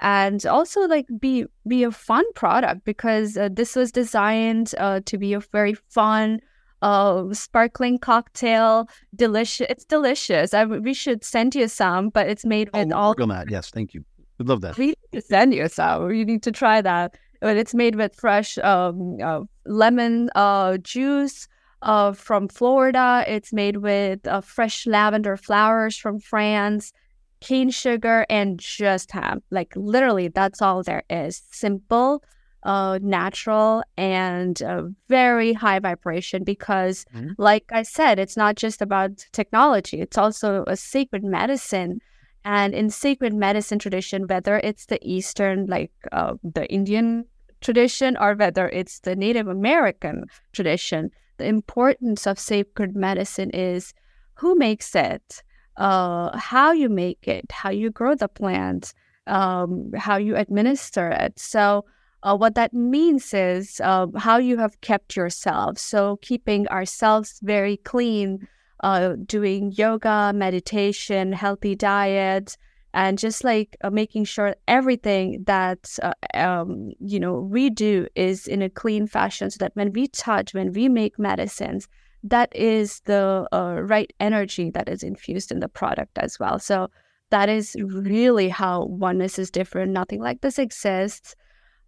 and 0.00 0.46
also 0.46 0.82
like 0.82 1.06
be 1.18 1.44
be 1.66 1.82
a 1.82 1.90
fun 1.90 2.24
product 2.34 2.84
because 2.84 3.36
uh, 3.36 3.48
this 3.52 3.74
was 3.74 3.90
designed 3.90 4.74
uh, 4.78 5.00
to 5.04 5.18
be 5.18 5.32
a 5.32 5.40
very 5.40 5.74
fun 5.74 6.40
uh, 6.82 7.24
sparkling 7.32 7.98
cocktail 7.98 8.88
delicious 9.14 9.66
it's 9.68 9.84
delicious 9.84 10.54
I, 10.54 10.64
we 10.64 10.94
should 10.94 11.24
send 11.24 11.54
you 11.54 11.68
some 11.68 12.10
but 12.10 12.28
it's 12.28 12.44
made 12.44 12.70
with 12.72 12.92
oh, 12.92 12.96
all 12.96 13.14
on 13.20 13.28
that 13.30 13.50
yes 13.50 13.70
thank 13.70 13.94
you 13.94 14.04
we 14.38 14.44
love 14.44 14.60
that 14.60 14.78
we 14.78 14.88
need 14.88 14.96
to 15.12 15.20
send 15.20 15.54
you 15.54 15.68
some 15.68 16.12
you 16.12 16.24
need 16.24 16.42
to 16.44 16.52
try 16.52 16.80
that 16.80 17.16
but 17.40 17.56
it's 17.56 17.74
made 17.74 17.96
with 17.96 18.14
fresh 18.14 18.58
um, 18.58 19.18
uh, 19.22 19.40
lemon 19.66 20.30
uh, 20.34 20.76
juice 20.78 21.48
uh, 21.82 22.12
from 22.12 22.48
Florida. 22.48 23.24
It's 23.26 23.52
made 23.52 23.78
with 23.78 24.26
uh, 24.26 24.40
fresh 24.40 24.86
lavender 24.86 25.36
flowers 25.36 25.96
from 25.96 26.18
France, 26.18 26.92
cane 27.40 27.70
sugar, 27.70 28.26
and 28.28 28.58
just 28.58 29.12
hemp. 29.12 29.44
Like 29.50 29.72
literally, 29.76 30.28
that's 30.28 30.60
all 30.60 30.82
there 30.82 31.04
is. 31.08 31.42
Simple, 31.50 32.22
uh, 32.62 32.98
natural, 33.02 33.82
and 33.96 34.62
uh, 34.62 34.82
very 35.08 35.52
high 35.52 35.78
vibration. 35.78 36.44
Because, 36.44 37.04
mm-hmm. 37.14 37.32
like 37.38 37.64
I 37.72 37.82
said, 37.82 38.18
it's 38.18 38.36
not 38.36 38.56
just 38.56 38.82
about 38.82 39.26
technology; 39.32 40.00
it's 40.00 40.18
also 40.18 40.64
a 40.66 40.76
sacred 40.76 41.24
medicine. 41.24 42.00
And 42.44 42.72
in 42.72 42.88
sacred 42.88 43.34
medicine 43.34 43.78
tradition, 43.78 44.26
whether 44.26 44.58
it's 44.58 44.86
the 44.86 44.98
Eastern, 45.02 45.66
like 45.66 45.92
uh, 46.12 46.34
the 46.42 46.66
Indian 46.72 47.24
tradition, 47.60 48.16
or 48.16 48.34
whether 48.34 48.68
it's 48.68 49.00
the 49.00 49.16
Native 49.16 49.48
American 49.48 50.24
tradition, 50.52 51.10
the 51.36 51.46
importance 51.46 52.26
of 52.26 52.38
sacred 52.38 52.96
medicine 52.96 53.50
is 53.50 53.92
who 54.34 54.54
makes 54.54 54.94
it, 54.94 55.42
uh, 55.76 56.36
how 56.36 56.72
you 56.72 56.88
make 56.88 57.26
it, 57.26 57.50
how 57.50 57.70
you 57.70 57.90
grow 57.90 58.14
the 58.14 58.28
plant, 58.28 58.94
um, 59.26 59.90
how 59.96 60.16
you 60.16 60.36
administer 60.36 61.10
it. 61.10 61.38
So, 61.38 61.84
uh, 62.22 62.36
what 62.36 62.54
that 62.54 62.72
means 62.72 63.32
is 63.32 63.80
uh, 63.84 64.06
how 64.16 64.38
you 64.38 64.58
have 64.58 64.80
kept 64.80 65.16
yourself. 65.16 65.78
So, 65.78 66.18
keeping 66.22 66.66
ourselves 66.68 67.38
very 67.42 67.76
clean, 67.78 68.46
uh, 68.80 69.14
doing 69.24 69.72
yoga, 69.72 70.32
meditation, 70.34 71.32
healthy 71.32 71.74
diet, 71.74 72.56
and 72.94 73.18
just 73.18 73.44
like 73.44 73.76
uh, 73.82 73.90
making 73.90 74.24
sure 74.24 74.56
everything 74.66 75.44
that 75.46 75.96
uh, 76.02 76.12
um, 76.34 76.92
you 76.98 77.20
know 77.20 77.34
we 77.34 77.70
do 77.70 78.06
is 78.14 78.46
in 78.46 78.62
a 78.62 78.70
clean 78.70 79.06
fashion 79.06 79.50
so 79.50 79.58
that 79.58 79.72
when 79.74 79.92
we 79.92 80.08
touch 80.08 80.54
when 80.54 80.72
we 80.72 80.88
make 80.88 81.18
medicines 81.18 81.86
that 82.24 82.54
is 82.54 83.00
the 83.04 83.46
uh, 83.52 83.80
right 83.82 84.12
energy 84.20 84.70
that 84.70 84.88
is 84.88 85.02
infused 85.02 85.52
in 85.52 85.60
the 85.60 85.68
product 85.68 86.18
as 86.18 86.38
well. 86.38 86.58
So 86.58 86.90
that 87.30 87.48
is 87.48 87.76
really 87.80 88.48
how 88.48 88.86
oneness 88.86 89.38
is 89.38 89.50
different. 89.50 89.92
Nothing 89.92 90.20
like 90.20 90.40
this 90.40 90.58
exists 90.58 91.36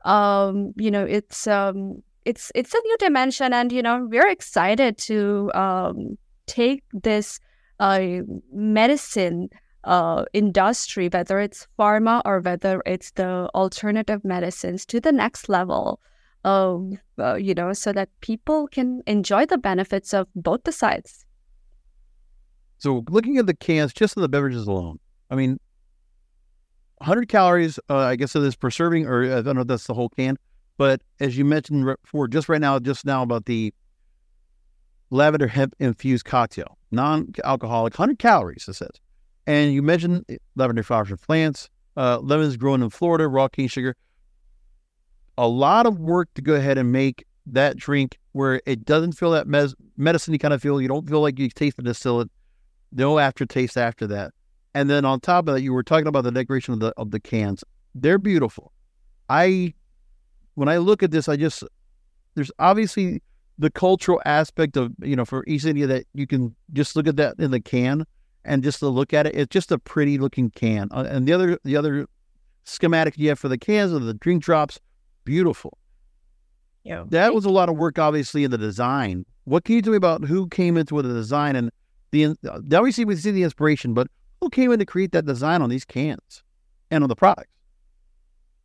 um, 0.05 0.73
you 0.77 0.91
know 0.91 1.05
it's 1.05 1.47
um, 1.47 2.03
it's 2.25 2.53
it's 2.55 2.75
a 2.75 2.81
new 2.85 2.97
dimension 2.99 3.53
and 3.53 3.73
you 3.73 3.83
know 3.83 4.07
we're 4.11 4.29
excited 4.29 4.99
to 4.99 5.51
um, 5.55 6.19
take 6.47 6.83
this 6.93 7.41
uh, 7.79 8.21
medicine 8.53 9.49
uh, 9.85 10.25
industry, 10.33 11.09
whether 11.09 11.41
it's 11.41 11.67
pharma 11.79 12.21
or 12.25 12.41
whether 12.41 12.83
it's 12.85 13.13
the 13.13 13.49
alternative 13.55 14.25
medicines, 14.25 14.85
to 14.87 15.01
the 15.01 15.13
next 15.13 15.49
level. 15.49 16.01
Um, 16.43 16.99
uh, 17.19 17.35
you 17.35 17.53
know, 17.53 17.75
so 17.75 17.93
that 17.93 18.09
people 18.23 18.67
can 18.67 19.03
enjoy 19.07 19.45
the 19.45 19.59
benefits 19.59 20.15
of 20.15 20.27
both 20.35 20.65
the 20.65 20.73
sides. 20.73 21.27
So, 22.79 23.05
looking 23.11 23.37
at 23.37 23.47
the 23.47 23.53
cans, 23.53 23.93
just 23.93 24.17
in 24.17 24.23
the 24.23 24.29
beverages 24.29 24.67
alone, 24.67 24.99
I 25.29 25.35
mean, 25.35 25.61
100 27.01 27.29
calories, 27.29 27.79
uh, 27.89 27.97
I 27.97 28.17
guess 28.17 28.37
it 28.37 28.43
is 28.43 28.57
per 28.57 28.71
serving, 28.71 29.07
or 29.07 29.25
I 29.25 29.41
don't 29.41 29.55
know 29.55 29.63
if 29.63 29.67
that's 29.67 29.87
the 29.87 29.95
whole 29.95 30.11
can. 30.11 30.37
But 30.77 31.01
as 31.19 31.37
you 31.37 31.45
mentioned 31.47 31.97
before, 32.05 32.29
just 32.29 32.49
right 32.49 32.61
now, 32.61 32.79
just 32.79 33.07
now 33.07 33.23
about 33.23 33.47
the 33.47 33.73
lavender 35.09 35.47
hemp 35.47 35.75
infused 35.79 36.27
cocktail, 36.27 36.77
non 36.91 37.33
alcoholic, 37.43 37.99
100 37.99 38.19
calories, 38.19 38.67
it 38.69 38.75
says. 38.75 38.91
And 39.47 39.73
you 39.73 39.83
mentioned 39.83 40.27
lavender 40.57 40.83
flowers 40.83 41.09
from 41.09 41.19
plants, 41.19 41.71
uh, 41.97 42.19
lemons 42.19 42.57
grown 42.59 42.83
in 42.83 42.91
Florida, 42.91 43.29
raw 43.29 43.49
cane 43.49 43.69
sugar. 43.69 43.97
A 45.39 45.49
lot 45.49 45.87
of 45.87 45.99
work 45.99 46.29
to 46.35 46.43
go 46.43 46.55
ahead 46.55 46.77
and 46.77 46.93
make 46.93 47.25
that 47.47 47.79
drink 47.79 48.19
where 48.33 48.61
it 48.67 48.85
doesn't 48.85 49.13
feel 49.13 49.31
that 49.31 49.47
mes- 49.47 49.75
medicine 49.97 50.37
kind 50.39 50.53
of 50.53 50.61
feel. 50.61 50.81
You 50.81 50.89
don't 50.89 51.09
feel 51.09 51.23
like 51.23 51.39
you 51.39 51.49
taste 51.49 51.77
the 51.79 51.83
distillate. 51.83 52.31
No 52.93 53.19
aftertaste 53.19 53.79
after 53.79 54.07
that. 54.09 54.33
And 54.75 54.89
then 54.89 55.05
on 55.05 55.21
top 55.21 55.49
of 55.49 55.55
that, 55.55 55.63
you 55.63 55.73
were 55.73 55.83
talking 55.83 56.07
about 56.07 56.25
the 56.25 56.31
decoration 56.33 56.75
of 56.75 56.81
the 56.81 56.93
of 56.97 57.11
the 57.11 57.21
cans. 57.21 57.65
They're 57.95 58.19
beautiful. 58.19 58.73
I 59.29 59.75
when 60.55 60.69
I 60.69 60.79
look 60.79 61.03
at 61.03 61.11
this, 61.11 61.29
I 61.29 61.37
just 61.37 61.65
there's 62.35 62.53
obviously 62.59 63.23
the 63.59 63.71
cultural 63.71 64.23
aspect 64.25 64.77
of 64.77 64.93
you 65.03 65.17
know 65.17 65.25
for 65.25 65.45
East 65.47 65.67
India 65.67 65.87
that 65.87 66.07
you 66.15 66.27
can 66.27 66.55
just 66.73 66.97
look 66.97 67.07
at 67.07 67.17
that 67.17 67.35
in 67.39 67.51
the 67.51 67.61
can 67.61 68.07
and 68.45 68.63
just 68.63 68.79
to 68.79 68.89
look 68.89 69.13
at 69.13 69.27
it, 69.27 69.35
it's 69.35 69.53
just 69.53 69.71
a 69.71 69.79
pretty 69.79 70.19
looking 70.19 70.51
can. 70.51 70.89
Uh, 70.91 71.07
and 71.09 71.27
the 71.27 71.33
other 71.33 71.59
the 71.65 71.77
other 71.77 72.07
schematic 72.65 73.19
you 73.19 73.29
have 73.29 73.39
for 73.39 73.49
the 73.49 73.59
cans 73.59 73.93
of 73.93 74.05
the 74.05 74.15
drink 74.15 74.43
drops, 74.43 74.81
beautiful. 75.25 75.77
Yeah, 76.85 77.05
that 77.09 77.35
was 77.35 77.45
a 77.45 77.51
lot 77.51 77.69
of 77.69 77.77
work, 77.77 77.99
obviously, 77.99 78.45
in 78.45 78.51
the 78.51 78.59
design. 78.59 79.27
What 79.45 79.65
can 79.65 79.75
you 79.75 79.83
tell 79.83 79.91
me 79.91 79.99
about 79.99 80.25
who 80.25 80.49
came 80.49 80.77
into 80.77 81.01
the 81.03 81.13
design 81.13 81.57
and 81.57 81.71
the? 82.11 82.35
Obviously, 82.51 83.05
we 83.05 83.17
see 83.17 83.31
the 83.31 83.43
inspiration, 83.43 83.93
but 83.93 84.07
who 84.41 84.51
came 84.51 84.73
in 84.73 84.79
to 84.79 84.87
create 84.87 85.13
that 85.13 85.27
design 85.27 85.63
on 85.63 85.71
these 85.71 85.85
cans 85.85 86.43
and 86.91 87.05
on 87.05 87.09
the 87.09 87.17
products? 87.17 87.51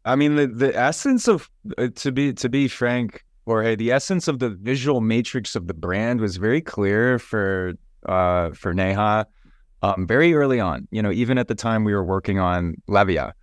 I 0.06 0.16
mean, 0.16 0.36
the 0.36 0.48
the 0.48 0.78
essence 0.78 1.28
of 1.28 1.50
uh, 1.78 1.88
to 1.96 2.12
be 2.12 2.34
to 2.34 2.50
be 2.50 2.68
frank, 2.68 3.26
Jorge, 3.46 3.76
the 3.76 3.92
essence 3.92 4.28
of 4.28 4.40
the 4.40 4.50
visual 4.50 5.02
matrix 5.02 5.56
of 5.56 5.68
the 5.68 5.74
brand 5.74 6.22
was 6.22 6.38
very 6.38 6.62
clear 6.62 7.18
for 7.18 7.74
uh, 8.08 8.52
for 8.52 8.74
Neha 8.74 9.26
um, 9.82 10.08
very 10.08 10.34
early 10.34 10.60
on, 10.60 10.88
you 10.92 11.02
know, 11.02 11.12
even 11.12 11.38
at 11.38 11.48
the 11.48 11.56
time 11.56 11.84
we 11.84 11.94
were 11.94 12.04
working 12.04 12.40
on 12.40 12.76
Levia. 12.88 13.34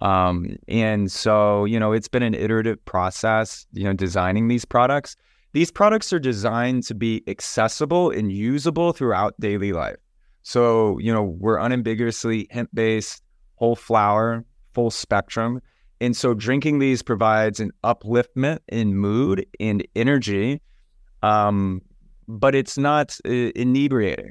Um, 0.00 0.56
and 0.68 1.10
so, 1.10 1.64
you 1.64 1.78
know, 1.78 1.92
it's 1.92 2.08
been 2.08 2.22
an 2.22 2.34
iterative 2.34 2.82
process, 2.84 3.66
you 3.72 3.84
know, 3.84 3.92
designing 3.92 4.48
these 4.48 4.64
products. 4.64 5.16
These 5.52 5.70
products 5.70 6.12
are 6.12 6.20
designed 6.20 6.84
to 6.84 6.94
be 6.94 7.22
accessible 7.26 8.10
and 8.10 8.30
usable 8.32 8.92
throughout 8.92 9.34
daily 9.40 9.72
life. 9.72 9.96
So, 10.42 10.98
you 10.98 11.12
know, 11.12 11.22
we're 11.22 11.58
unambiguously 11.58 12.48
hemp 12.50 12.70
based, 12.72 13.22
whole 13.56 13.76
flower, 13.76 14.44
full 14.72 14.90
spectrum. 14.90 15.60
And 16.00 16.16
so 16.16 16.32
drinking 16.32 16.78
these 16.78 17.02
provides 17.02 17.60
an 17.60 17.72
upliftment 17.84 18.60
in 18.68 18.96
mood 18.96 19.44
and 19.58 19.86
energy, 19.94 20.62
um, 21.22 21.82
but 22.26 22.54
it's 22.54 22.78
not 22.78 23.18
uh, 23.26 23.30
inebriating. 23.54 24.30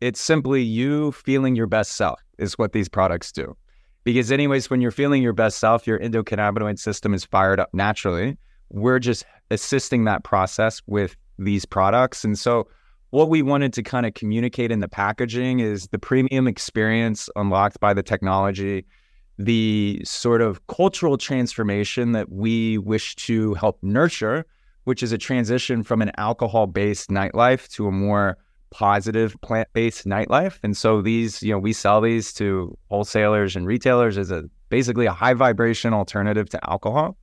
It's 0.00 0.20
simply 0.20 0.62
you 0.62 1.12
feeling 1.12 1.54
your 1.54 1.68
best 1.68 1.92
self, 1.92 2.20
is 2.38 2.58
what 2.58 2.72
these 2.72 2.88
products 2.88 3.30
do. 3.30 3.56
Because, 4.02 4.32
anyways, 4.32 4.68
when 4.68 4.80
you're 4.80 4.90
feeling 4.90 5.22
your 5.22 5.32
best 5.32 5.60
self, 5.60 5.86
your 5.86 6.00
endocannabinoid 6.00 6.80
system 6.80 7.14
is 7.14 7.24
fired 7.24 7.60
up 7.60 7.70
naturally. 7.72 8.36
We're 8.70 8.98
just 8.98 9.24
assisting 9.52 10.04
that 10.06 10.24
process 10.24 10.82
with 10.88 11.14
these 11.38 11.64
products. 11.64 12.24
And 12.24 12.36
so, 12.36 12.66
what 13.12 13.28
we 13.28 13.42
wanted 13.42 13.74
to 13.74 13.82
kind 13.82 14.06
of 14.06 14.14
communicate 14.14 14.72
in 14.72 14.80
the 14.80 14.88
packaging 14.88 15.60
is 15.60 15.86
the 15.88 15.98
premium 15.98 16.48
experience 16.48 17.28
unlocked 17.36 17.78
by 17.78 17.92
the 17.92 18.02
technology, 18.02 18.86
the 19.38 20.00
sort 20.02 20.40
of 20.40 20.66
cultural 20.66 21.18
transformation 21.18 22.12
that 22.12 22.32
we 22.32 22.78
wish 22.78 23.14
to 23.16 23.52
help 23.52 23.78
nurture, 23.82 24.46
which 24.84 25.02
is 25.02 25.12
a 25.12 25.18
transition 25.18 25.82
from 25.82 26.00
an 26.00 26.10
alcohol 26.16 26.66
based 26.66 27.10
nightlife 27.10 27.68
to 27.68 27.86
a 27.86 27.92
more 27.92 28.38
positive 28.70 29.38
plant-based 29.42 30.06
nightlife. 30.06 30.58
And 30.62 30.74
so 30.74 31.02
these 31.02 31.42
you 31.42 31.52
know 31.52 31.58
we 31.58 31.74
sell 31.74 32.00
these 32.00 32.32
to 32.34 32.78
wholesalers 32.88 33.56
and 33.56 33.66
retailers 33.66 34.16
as 34.16 34.30
a 34.30 34.44
basically 34.70 35.04
a 35.04 35.12
high 35.12 35.34
vibration 35.34 35.92
alternative 35.92 36.48
to 36.48 36.70
alcohol 36.70 37.18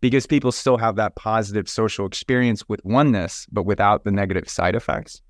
because 0.00 0.26
people 0.26 0.52
still 0.52 0.78
have 0.78 0.96
that 0.96 1.14
positive 1.16 1.68
social 1.68 2.06
experience 2.06 2.68
with 2.68 2.80
oneness 2.84 3.46
but 3.52 3.64
without 3.64 4.04
the 4.04 4.10
negative 4.10 4.48
side 4.48 4.74
effects 4.74 5.22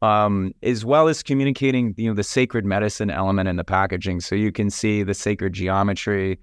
um, 0.00 0.52
as 0.62 0.84
well 0.84 1.08
as 1.08 1.22
communicating 1.22 1.94
you 1.96 2.08
know 2.08 2.14
the 2.14 2.22
sacred 2.22 2.64
medicine 2.64 3.10
element 3.10 3.48
in 3.48 3.56
the 3.56 3.64
packaging 3.64 4.20
so 4.20 4.34
you 4.34 4.52
can 4.52 4.70
see 4.70 5.02
the 5.02 5.14
sacred 5.14 5.52
geometry 5.52 6.38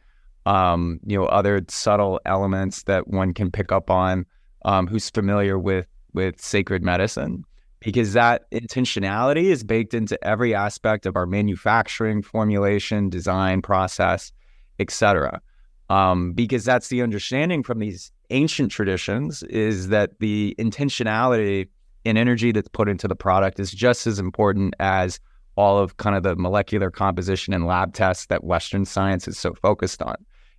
um, 0.46 1.00
you 1.06 1.18
know 1.18 1.26
other 1.26 1.64
subtle 1.70 2.20
elements 2.26 2.84
that 2.84 3.08
one 3.08 3.34
can 3.34 3.52
pick 3.52 3.72
up 3.72 3.90
on 3.90 4.26
um, 4.66 4.88
who's 4.88 5.10
familiar 5.10 5.58
with 5.58 5.88
with 6.14 6.40
sacred 6.40 6.84
medicine 6.84 7.44
because 7.86 8.14
that 8.14 8.50
intentionality 8.52 9.44
is 9.44 9.64
baked 9.64 9.94
into 9.94 10.22
every 10.26 10.56
aspect 10.56 11.06
of 11.06 11.16
our 11.16 11.28
manufacturing, 11.28 12.24
formulation, 12.24 13.10
design 13.10 13.62
process, 13.62 14.32
etc. 14.80 15.40
Um, 15.90 16.34
because 16.34 16.66
that's 16.66 16.88
the 16.88 17.04
understanding 17.04 17.62
from 17.62 17.80
these 17.80 18.12
ancient 18.32 18.72
traditions 18.72 19.44
is 19.44 19.90
that 19.90 20.20
the 20.20 20.56
intentionality 20.58 21.68
and 22.06 22.18
energy 22.18 22.52
that's 22.52 22.70
put 22.70 22.90
into 22.90 23.08
the 23.08 23.16
product 23.16 23.60
is 23.60 23.72
just 23.72 24.08
as 24.08 24.20
important 24.20 24.74
as 24.80 25.20
all 25.58 25.78
of 25.78 25.98
kind 25.98 26.16
of 26.16 26.24
the 26.24 26.36
molecular 26.36 26.92
composition 26.92 27.54
and 27.54 27.66
lab 27.66 27.94
tests 27.94 28.26
that 28.28 28.44
Western 28.44 28.86
science 28.86 29.28
is 29.28 29.38
so 29.38 29.54
focused 29.54 30.02
on. 30.02 30.16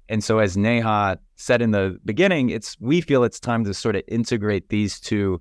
And 0.08 0.22
so, 0.22 0.38
as 0.38 0.56
Neha 0.56 1.18
said 1.34 1.60
in 1.60 1.72
the 1.72 1.98
beginning, 2.04 2.50
it's 2.50 2.76
we 2.80 3.00
feel 3.00 3.24
it's 3.24 3.40
time 3.40 3.64
to 3.64 3.74
sort 3.74 3.96
of 3.96 4.02
integrate 4.06 4.68
these 4.68 5.00
two, 5.00 5.40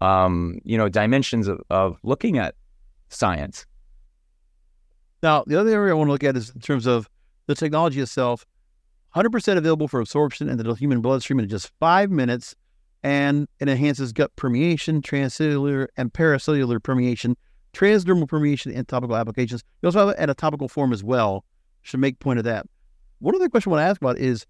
um, 0.00 0.60
you 0.64 0.78
know, 0.78 0.88
dimensions 0.88 1.48
of, 1.48 1.60
of 1.70 1.98
looking 2.04 2.38
at 2.38 2.54
science. 3.08 3.66
Now, 5.22 5.42
the 5.46 5.58
other 5.58 5.70
area 5.70 5.92
I 5.92 5.96
want 5.96 6.08
to 6.08 6.12
look 6.12 6.24
at 6.24 6.36
is 6.36 6.50
in 6.50 6.60
terms 6.60 6.86
of 6.86 7.08
the 7.46 7.54
technology 7.54 8.00
itself. 8.00 8.46
100% 9.14 9.56
available 9.56 9.88
for 9.88 10.00
absorption 10.00 10.48
into 10.48 10.64
the 10.64 10.74
human 10.74 11.00
bloodstream 11.00 11.38
in 11.38 11.48
just 11.48 11.70
five 11.78 12.10
minutes, 12.10 12.54
and 13.02 13.46
it 13.60 13.68
enhances 13.68 14.12
gut 14.12 14.34
permeation, 14.36 15.00
transcellular 15.02 15.86
and 15.96 16.12
paracellular 16.12 16.82
permeation, 16.82 17.36
transdermal 17.72 18.28
permeation, 18.28 18.74
and 18.74 18.88
topical 18.88 19.16
applications. 19.16 19.62
You 19.82 19.88
also 19.88 20.00
have 20.00 20.08
it 20.10 20.18
at 20.18 20.30
a 20.30 20.34
topical 20.34 20.68
form 20.68 20.92
as 20.92 21.04
well. 21.04 21.44
Should 21.82 22.00
make 22.00 22.18
point 22.18 22.38
of 22.38 22.44
that. 22.44 22.66
One 23.18 23.34
other 23.34 23.48
question 23.48 23.70
I 23.70 23.74
want 23.74 23.80
to 23.80 23.90
ask 23.90 24.00
about 24.00 24.18
is 24.18 24.46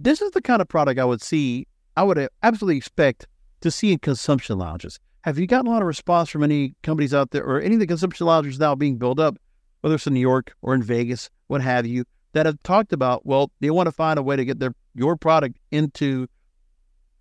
this 0.00 0.20
is 0.20 0.30
the 0.32 0.42
kind 0.42 0.60
of 0.60 0.68
product 0.68 0.98
I 1.00 1.04
would 1.04 1.22
see, 1.22 1.66
I 1.96 2.02
would 2.02 2.28
absolutely 2.42 2.76
expect 2.76 3.26
to 3.60 3.70
see 3.70 3.92
in 3.92 3.98
consumption 3.98 4.58
lounges. 4.58 4.98
Have 5.22 5.38
you 5.38 5.46
gotten 5.46 5.66
a 5.66 5.70
lot 5.70 5.82
of 5.82 5.88
response 5.88 6.28
from 6.28 6.42
any 6.42 6.74
companies 6.82 7.14
out 7.14 7.30
there 7.30 7.44
or 7.44 7.60
any 7.60 7.74
of 7.74 7.80
the 7.80 7.86
consumption 7.86 8.26
lounges 8.26 8.58
now 8.58 8.74
being 8.74 8.96
built 8.96 9.18
up, 9.18 9.36
whether 9.80 9.94
it's 9.94 10.06
in 10.06 10.14
New 10.14 10.20
York 10.20 10.54
or 10.62 10.74
in 10.74 10.82
Vegas, 10.82 11.30
what 11.48 11.60
have 11.60 11.86
you, 11.86 12.04
that 12.32 12.46
have 12.46 12.62
talked 12.62 12.92
about, 12.92 13.24
well, 13.24 13.50
they 13.60 13.70
want 13.70 13.86
to 13.86 13.92
find 13.92 14.18
a 14.18 14.22
way 14.22 14.36
to 14.36 14.44
get 14.44 14.58
their 14.58 14.74
your 14.94 15.16
product 15.16 15.58
into 15.70 16.26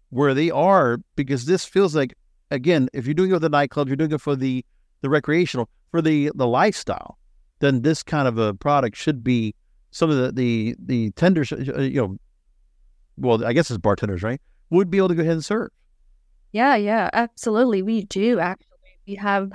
where 0.10 0.34
they 0.34 0.50
are 0.50 0.98
because 1.16 1.46
this 1.46 1.66
feels 1.66 1.96
like 1.96 2.16
again, 2.52 2.90
if 2.94 3.06
you're 3.06 3.14
doing 3.14 3.30
it 3.30 3.34
with 3.34 3.42
the 3.42 3.50
nightclub, 3.50 3.88
you're 3.88 3.98
doing 3.98 4.12
it 4.12 4.22
for 4.22 4.36
the 4.36 4.66
the 5.02 5.10
recreational, 5.10 5.70
for 5.92 6.02
the 6.02 6.32
the 6.36 6.48
lifestyle, 6.48 7.18
then 7.60 7.82
this 7.82 8.04
kind 8.04 8.28
of 8.28 8.38
a 8.38 8.54
product 8.54 8.98
should 8.98 9.24
be 9.24 9.54
some 9.92 10.10
of 10.10 10.18
the 10.18 10.32
the 10.32 10.76
the 10.80 11.12
tenders, 11.12 11.52
uh, 11.52 11.82
you 11.82 12.02
know, 12.02 12.18
well, 13.18 13.46
I 13.46 13.54
guess 13.54 13.70
it's 13.70 13.78
bartenders, 13.78 14.24
right? 14.24 14.42
Would 14.70 14.90
be 14.90 14.98
able 14.98 15.10
to 15.10 15.16
go 15.16 15.22
ahead 15.22 15.34
and 15.34 15.46
serve. 15.46 15.70
Yeah, 16.52 16.76
yeah, 16.76 17.10
absolutely. 17.14 17.82
We 17.82 18.04
do 18.04 18.40
actually. 18.40 18.68
We 19.06 19.16
have 19.16 19.52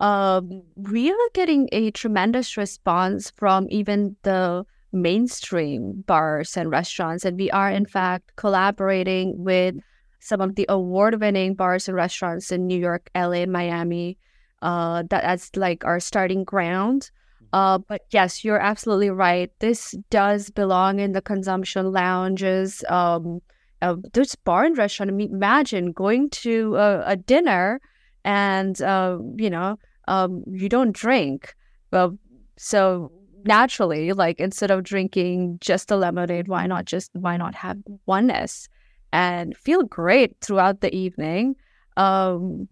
um, 0.00 0.62
we 0.76 1.10
are 1.10 1.28
getting 1.34 1.68
a 1.72 1.90
tremendous 1.90 2.56
response 2.56 3.32
from 3.36 3.66
even 3.70 4.16
the 4.22 4.64
mainstream 4.94 6.04
bars 6.06 6.56
and 6.56 6.70
restaurants. 6.70 7.24
And 7.24 7.36
we 7.36 7.50
are, 7.50 7.70
in 7.70 7.84
fact, 7.84 8.36
collaborating 8.36 9.34
with 9.36 9.76
some 10.20 10.40
of 10.40 10.54
the 10.54 10.64
award 10.68 11.20
winning 11.20 11.54
bars 11.54 11.88
and 11.88 11.96
restaurants 11.96 12.50
in 12.50 12.66
New 12.66 12.78
York, 12.78 13.10
LA, 13.14 13.44
Miami. 13.46 14.16
Uh, 14.62 15.02
that, 15.10 15.22
that's 15.22 15.54
like 15.56 15.84
our 15.84 16.00
starting 16.00 16.44
ground. 16.44 17.10
Mm-hmm. 17.42 17.46
Uh, 17.52 17.78
but 17.78 18.02
yes, 18.10 18.44
you're 18.44 18.58
absolutely 18.58 19.10
right. 19.10 19.50
This 19.58 19.94
does 20.08 20.48
belong 20.48 21.00
in 21.00 21.12
the 21.12 21.20
consumption 21.20 21.92
lounges. 21.92 22.82
Um, 22.88 23.42
uh, 23.82 23.96
there's 24.14 24.34
bar 24.34 24.64
and 24.64 24.78
restaurant. 24.78 25.10
I 25.10 25.14
mean, 25.14 25.30
imagine 25.30 25.92
going 25.92 26.30
to 26.30 26.76
a, 26.76 27.02
a 27.08 27.16
dinner 27.16 27.80
and, 28.24 28.80
uh, 28.80 29.18
you 29.36 29.50
know, 29.50 29.78
um, 30.08 30.42
you 30.50 30.70
don't 30.70 30.92
drink. 30.92 31.54
Well, 31.90 32.16
so 32.56 33.12
naturally 33.44 34.12
like 34.12 34.40
instead 34.40 34.70
of 34.70 34.82
drinking 34.82 35.58
just 35.60 35.90
a 35.90 35.96
lemonade 35.96 36.48
why 36.48 36.66
not 36.66 36.84
just 36.84 37.10
why 37.14 37.36
not 37.36 37.54
have 37.54 37.78
oneness 38.06 38.68
and 39.12 39.56
feel 39.56 39.82
great 39.82 40.36
throughout 40.40 40.80
the 40.80 40.94
evening? 40.94 41.56
Um, 41.96 42.68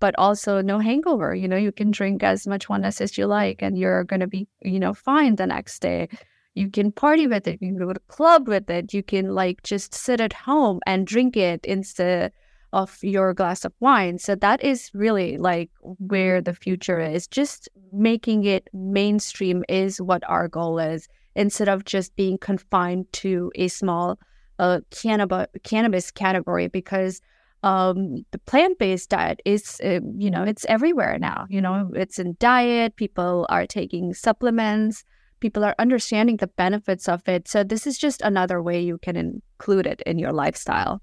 but 0.00 0.14
also 0.18 0.60
no 0.60 0.78
hangover 0.78 1.34
you 1.34 1.48
know 1.48 1.56
you 1.56 1.72
can 1.72 1.90
drink 1.90 2.22
as 2.22 2.46
much 2.46 2.68
oneness 2.68 3.00
as 3.00 3.16
you 3.16 3.26
like 3.26 3.62
and 3.62 3.78
you're 3.78 4.04
going 4.04 4.20
to 4.20 4.26
be 4.26 4.46
you 4.60 4.78
know 4.78 4.92
fine 4.92 5.36
the 5.36 5.46
next 5.46 5.80
day. 5.80 6.08
You 6.54 6.70
can 6.70 6.92
party 6.92 7.26
with 7.26 7.46
it 7.46 7.58
you 7.60 7.68
can 7.68 7.78
go 7.78 7.92
to 7.92 8.00
club 8.08 8.48
with 8.48 8.68
it 8.70 8.92
you 8.92 9.02
can 9.02 9.34
like 9.34 9.62
just 9.62 9.94
sit 9.94 10.20
at 10.20 10.32
home 10.32 10.80
and 10.86 11.06
drink 11.06 11.36
it 11.36 11.64
instead 11.64 12.32
of 12.72 12.98
your 13.02 13.32
glass 13.32 13.64
of 13.64 13.72
wine. 13.80 14.18
So 14.18 14.34
that 14.36 14.62
is 14.62 14.90
really 14.92 15.38
like 15.38 15.70
where 15.82 16.40
the 16.40 16.54
future 16.54 17.00
is. 17.00 17.26
Just 17.26 17.68
making 17.92 18.44
it 18.44 18.68
mainstream 18.72 19.64
is 19.68 20.00
what 20.00 20.22
our 20.28 20.48
goal 20.48 20.78
is 20.78 21.08
instead 21.34 21.68
of 21.68 21.84
just 21.84 22.16
being 22.16 22.38
confined 22.38 23.12
to 23.12 23.52
a 23.54 23.68
small 23.68 24.18
uh, 24.58 24.80
cannabis 24.90 25.46
cannabis 25.62 26.10
category 26.10 26.66
because 26.66 27.20
um, 27.62 28.24
the 28.30 28.38
plant-based 28.38 29.10
diet 29.10 29.40
is 29.44 29.80
uh, 29.84 30.00
you 30.16 30.30
know 30.30 30.42
it's 30.42 30.64
everywhere 30.66 31.18
now 31.18 31.46
you 31.50 31.60
know 31.60 31.90
it's 31.94 32.18
in 32.18 32.36
diet 32.38 32.96
people 32.96 33.46
are 33.50 33.66
taking 33.66 34.14
supplements 34.14 35.04
people 35.40 35.62
are 35.62 35.74
understanding 35.78 36.38
the 36.38 36.46
benefits 36.46 37.08
of 37.08 37.28
it 37.28 37.48
so 37.48 37.62
this 37.62 37.86
is 37.86 37.98
just 37.98 38.22
another 38.22 38.62
way 38.62 38.80
you 38.80 38.98
can 38.98 39.16
include 39.16 39.86
it 39.86 40.00
in 40.06 40.18
your 40.18 40.32
lifestyle 40.32 41.02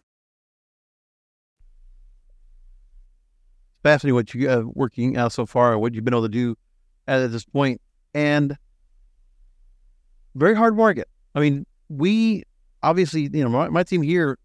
Fascinating 3.83 4.15
what 4.15 4.33
you 4.33 4.49
uh, 4.49 4.63
working 4.65 5.17
out 5.17 5.31
so 5.31 5.45
far, 5.45 5.77
what 5.77 5.93
you've 5.93 6.05
been 6.05 6.13
able 6.13 6.23
to 6.23 6.29
do 6.29 6.55
at 7.07 7.31
this 7.31 7.45
point, 7.45 7.81
and 8.13 8.57
very 10.35 10.55
hard 10.55 10.77
market. 10.77 11.07
I 11.33 11.39
mean, 11.39 11.65
we 11.89 12.43
obviously, 12.83 13.23
you 13.23 13.43
know, 13.43 13.49
my, 13.49 13.69
my 13.69 13.83
team 13.83 14.01
here, 14.01 14.37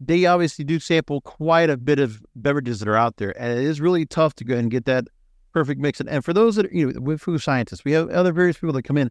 they 0.00 0.26
obviously 0.26 0.64
do 0.64 0.80
sample 0.80 1.20
quite 1.20 1.70
a 1.70 1.76
bit 1.76 1.98
of 1.98 2.22
beverages 2.34 2.78
that 2.80 2.88
are 2.88 2.96
out 2.96 3.16
there, 3.18 3.38
and 3.40 3.58
it 3.58 3.64
is 3.64 3.80
really 3.80 4.06
tough 4.06 4.34
to 4.36 4.44
go 4.44 4.56
and 4.56 4.70
get 4.70 4.84
that 4.86 5.04
perfect 5.52 5.80
mix. 5.80 6.00
And, 6.00 6.08
and 6.08 6.24
for 6.24 6.32
those 6.32 6.56
that 6.56 6.66
are, 6.66 6.72
you 6.72 6.92
know, 6.92 7.00
with 7.00 7.20
food 7.20 7.42
scientists, 7.42 7.84
we 7.84 7.92
have 7.92 8.08
other 8.10 8.32
various 8.32 8.56
people 8.56 8.72
that 8.72 8.84
come 8.84 8.96
in 8.96 9.10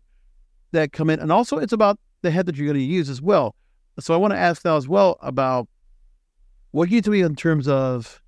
that 0.72 0.92
come 0.92 1.10
in, 1.10 1.20
and 1.20 1.32
also 1.32 1.58
it's 1.58 1.74
about 1.74 2.00
the 2.24 2.32
head 2.32 2.46
that 2.48 2.58
you're 2.58 2.68
going 2.68 2.80
to 2.80 2.84
use 2.84 3.10
as 3.10 3.22
well. 3.22 3.56
So 4.00 4.13
I 4.13 4.18
want 4.18 4.32
to 4.34 4.38
ask 4.38 4.66
now 4.66 4.78
as 4.78 4.88
well 4.88 5.18
about 5.22 5.68
what 6.72 6.90
you 6.90 7.02
do 7.02 7.13
in 7.13 7.36
terms 7.36 7.68
of, 7.68 8.22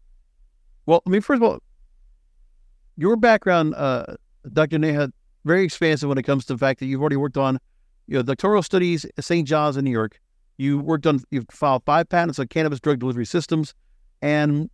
well, 0.90 1.04
I 1.06 1.12
mean, 1.12 1.22
first 1.22 1.38
of 1.38 1.44
all, 1.44 1.60
your 2.98 3.16
background, 3.16 3.76
uh, 3.76 4.16
Dr. 4.52 4.80
Neha, 4.80 5.14
very 5.46 5.64
expansive 5.64 6.10
when 6.10 6.18
it 6.18 6.24
comes 6.24 6.46
to 6.46 6.54
the 6.54 6.58
fact 6.58 6.80
that 6.80 6.88
you've 6.88 7.00
already 7.00 7.16
worked 7.16 7.38
on, 7.38 7.60
you 8.08 8.16
know, 8.16 8.24
doctoral 8.24 8.64
studies 8.64 9.06
at 9.16 9.24
St. 9.24 9.48
John's 9.48 9.78
in 9.78 9.86
New 9.86 9.92
York. 9.92 10.20
You 10.58 10.80
worked 10.80 11.06
on, 11.06 11.22
you've 11.30 11.46
filed 11.52 11.84
five 11.86 12.10
patents 12.10 12.40
on 12.40 12.48
cannabis 12.48 12.80
drug 12.80 12.98
delivery 12.98 13.28
systems, 13.28 13.76
and 14.24 14.68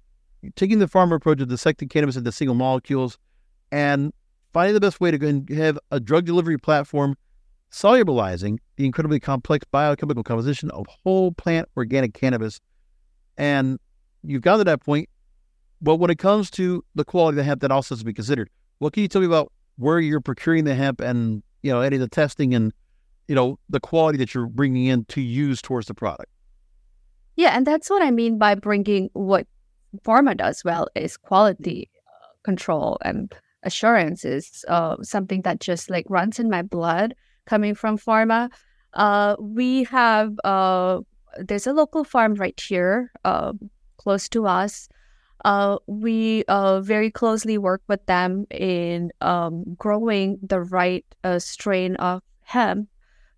taking 0.55 0.79
the 0.79 0.85
pharma 0.85 1.15
approach 1.15 1.41
of 1.41 1.49
dissecting 1.49 1.89
cannabis 1.89 2.15
into 2.15 2.31
single 2.31 2.55
molecules, 2.55 3.17
and 3.73 4.13
finding 4.53 4.73
the 4.73 4.79
best 4.79 5.01
way 5.01 5.11
to 5.11 5.45
have 5.53 5.77
a 5.91 5.99
drug 5.99 6.23
delivery 6.23 6.57
platform 6.57 7.17
solubilizing 7.73 8.57
the 8.77 8.85
incredibly 8.85 9.19
complex 9.19 9.65
biochemical 9.69 10.23
composition 10.23 10.71
of 10.71 10.85
whole 11.03 11.33
plant 11.33 11.67
organic 11.75 12.13
cannabis. 12.13 12.61
And 13.37 13.79
you've 14.23 14.43
got 14.43 14.57
to 14.57 14.63
that 14.63 14.79
point. 14.79 15.09
But 15.85 15.97
when 15.97 16.09
it 16.09 16.17
comes 16.17 16.49
to 16.51 16.83
the 16.95 17.05
quality 17.05 17.33
of 17.33 17.37
the 17.37 17.43
hemp, 17.43 17.61
that 17.61 17.71
also 17.71 17.93
has 17.93 17.99
to 17.99 18.05
be 18.05 18.11
considered. 18.11 18.49
What 18.79 18.93
can 18.93 19.03
you 19.03 19.07
tell 19.07 19.21
me 19.21 19.27
about 19.27 19.51
where 19.77 19.99
you're 19.99 20.19
procuring 20.19 20.63
the 20.63 20.73
hemp 20.73 20.99
and 20.99 21.43
you 21.61 21.71
know 21.71 21.81
any 21.81 21.97
of 21.97 21.99
the 21.99 22.07
testing 22.07 22.55
and 22.55 22.73
you 23.27 23.35
know 23.35 23.59
the 23.69 23.79
quality 23.79 24.17
that 24.17 24.33
you're 24.33 24.47
bringing 24.47 24.87
in 24.87 25.05
to 25.05 25.21
use 25.21 25.61
towards 25.61 25.85
the 25.85 25.93
product? 25.93 26.31
Yeah, 27.35 27.55
and 27.55 27.67
that's 27.67 27.87
what 27.87 28.01
I 28.01 28.09
mean 28.09 28.39
by 28.39 28.55
bringing 28.55 29.11
what 29.13 29.45
pharma 30.03 30.35
does 30.35 30.63
well 30.65 30.87
is 30.95 31.17
quality 31.17 31.91
control 32.41 32.97
and 33.05 33.31
assurance 33.61 34.25
is 34.25 34.65
uh, 34.67 34.95
something 35.03 35.43
that 35.43 35.59
just 35.59 35.91
like 35.91 36.07
runs 36.09 36.39
in 36.39 36.49
my 36.49 36.63
blood 36.63 37.13
coming 37.45 37.75
from 37.75 37.99
pharma. 37.99 38.49
Uh, 38.95 39.35
we 39.39 39.83
have 39.83 40.33
uh, 40.43 41.01
there's 41.37 41.67
a 41.67 41.73
local 41.73 42.03
farm 42.03 42.33
right 42.33 42.59
here, 42.59 43.11
uh, 43.23 43.53
close 43.97 44.27
to 44.29 44.47
us. 44.47 44.89
Uh, 45.45 45.77
we 45.85 46.43
uh, 46.47 46.81
very 46.81 47.11
closely 47.11 47.55
work 47.55 47.83
with 47.87 48.03
them 48.07 48.47
in 48.49 49.11
um, 49.21 49.63
growing 49.77 50.39
the 50.41 50.59
right 50.59 51.05
uh, 51.23 51.37
strain 51.37 51.95
of 51.97 52.23
hemp 52.41 52.89